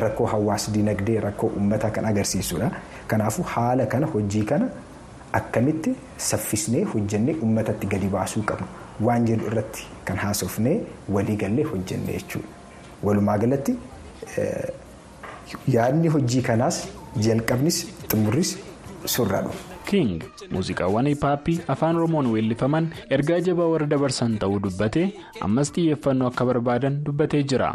Rakkoo 0.00 0.26
hawaas 0.26 0.68
dinagdee 0.74 1.20
rakkoo 1.20 1.50
uummataa 1.56 1.90
kan 1.90 2.06
agarsiisudha. 2.06 2.70
Kanaafuu 3.06 3.44
haala 3.54 3.86
kana 3.86 4.06
hojii 4.06 4.42
kana 4.50 4.68
akkamitti 5.40 5.94
saffisnee 6.28 6.84
hojjennee 6.94 7.34
uummatatti 7.42 7.86
gadi 7.94 8.06
baasuu 8.16 8.42
qabnu 8.50 8.66
waan 9.08 9.26
jedhu 9.30 9.46
irratti 9.50 9.86
kan 10.10 10.16
haasofnee 10.24 10.76
walii 11.16 11.36
gallee 11.44 11.64
hojjenne 11.70 12.12
jechuudha. 12.12 12.48
Walumaa 13.02 13.38
galatti 13.38 13.76
yaadni 15.76 16.08
hojii 16.16 16.42
kanaas 16.48 16.76
jalqabnis 17.26 17.78
xumurris 18.10 18.56
surraadha. 19.14 19.50
King 19.88 20.22
muuziqaawwan 20.50 21.06
hiippaappii 21.10 21.58
afaan 21.74 21.96
oromoon 22.02 22.26
weellifaman 22.34 22.86
ergaa 23.16 23.40
jabaa 23.48 23.66
warra 23.72 23.86
dabarsan 23.90 24.38
ta'uu 24.44 24.60
dubbatee 24.66 25.04
ammas 25.48 25.72
xiyyeeffannoo 25.76 26.28
akka 26.32 26.44
barbaadan 26.50 26.96
dubbatee 27.08 27.42
jira. 27.52 27.74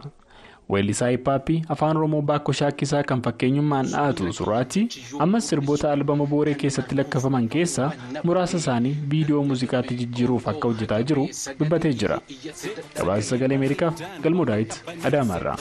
Weellisaa 0.73 1.07
hiippaappii 1.09 1.57
afaan 1.75 1.97
oromoo 1.97 2.21
baakko 2.31 2.53
shaakkisaa 2.59 3.03
kan 3.11 3.21
fakkeenyummaan 3.27 3.87
dha'atu 3.93 4.33
suraatti 4.39 4.83
ammas 5.25 5.49
sirboota 5.53 5.91
albama 5.91 6.25
booree 6.33 6.53
keessatti 6.63 6.95
lakkafaman 6.99 7.49
keessaa 7.55 7.91
muraasa 8.23 8.57
isaanii 8.63 8.95
viidiyoo 9.13 9.43
muuziqaatti 9.51 9.95
jijjiiruuf 10.03 10.47
akka 10.53 10.67
hojjetaa 10.73 11.01
jiru 11.13 11.25
dubbatee 11.59 11.93
jira. 12.03 12.19
Gabaasa 12.97 13.29
sagalee 13.29 13.57
ameerikaaf 13.61 14.01
galmoo 14.27 14.45
daawit 14.51 14.77
adaamaarraa. 15.11 15.57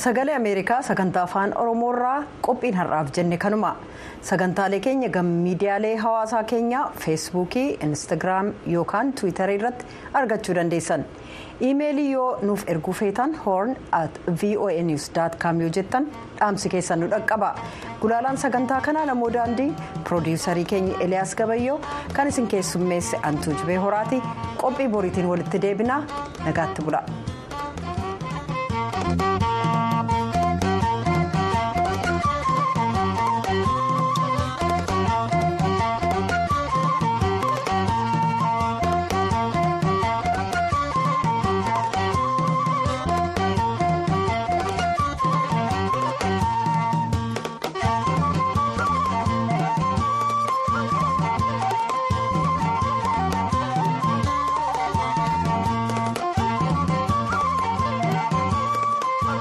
Sagalee 0.00 0.34
ameerikaa 0.36 0.82
sagantaa 0.88 1.22
afaan 1.28 1.52
oromoorraa 1.62 2.18
qophiin 2.46 2.74
har'aaf 2.80 3.08
jenne 3.16 3.36
kanuma. 3.44 3.70
Sagantaalee 4.28 4.80
keenya 4.86 5.08
gama 5.16 5.34
miidiyaalee 5.46 5.96
hawaasaa 5.96 6.42
keenyaa 6.52 6.84
feesbuukii 7.04 7.78
instaagiraam 7.86 8.52
yookaan 8.74 9.12
tiwiitarii 9.20 9.56
irratti 9.60 9.86
argachuu 10.20 10.54
dandeessan. 10.58 11.04
Iimeelii 11.68 12.10
yoo 12.12 12.28
nuuf 12.42 12.62
erguu 12.74 12.92
feetan 13.00 13.34
hoorn 13.46 13.74
at 13.92 14.20
voanews 14.42 15.10
com 15.42 15.60
yoo 15.60 15.70
jettan 15.78 16.06
dhaamsi 16.38 16.68
keessan 16.68 17.00
nu 17.00 17.08
dhaqqaba. 17.10 17.54
Gulaalaan 18.00 18.38
sagantaa 18.44 18.80
kanaa 18.80 19.06
namoo 19.06 19.32
daandii 19.32 19.72
piroodiisarii 20.04 20.64
keenya 20.64 20.96
eliyaas 21.00 21.34
gabayyoo 21.42 21.80
kan 22.12 22.28
isin 22.28 22.46
keessummeesse 22.46 23.16
antuu 23.22 23.52
jibee 23.60 23.76
horaati. 23.76 24.22
Qophii 24.62 24.88
boriitiin 24.88 25.26
walitti 25.34 25.62
deebinaa 25.62 26.02
nagaatti 26.46 26.82
bula. 26.82 27.02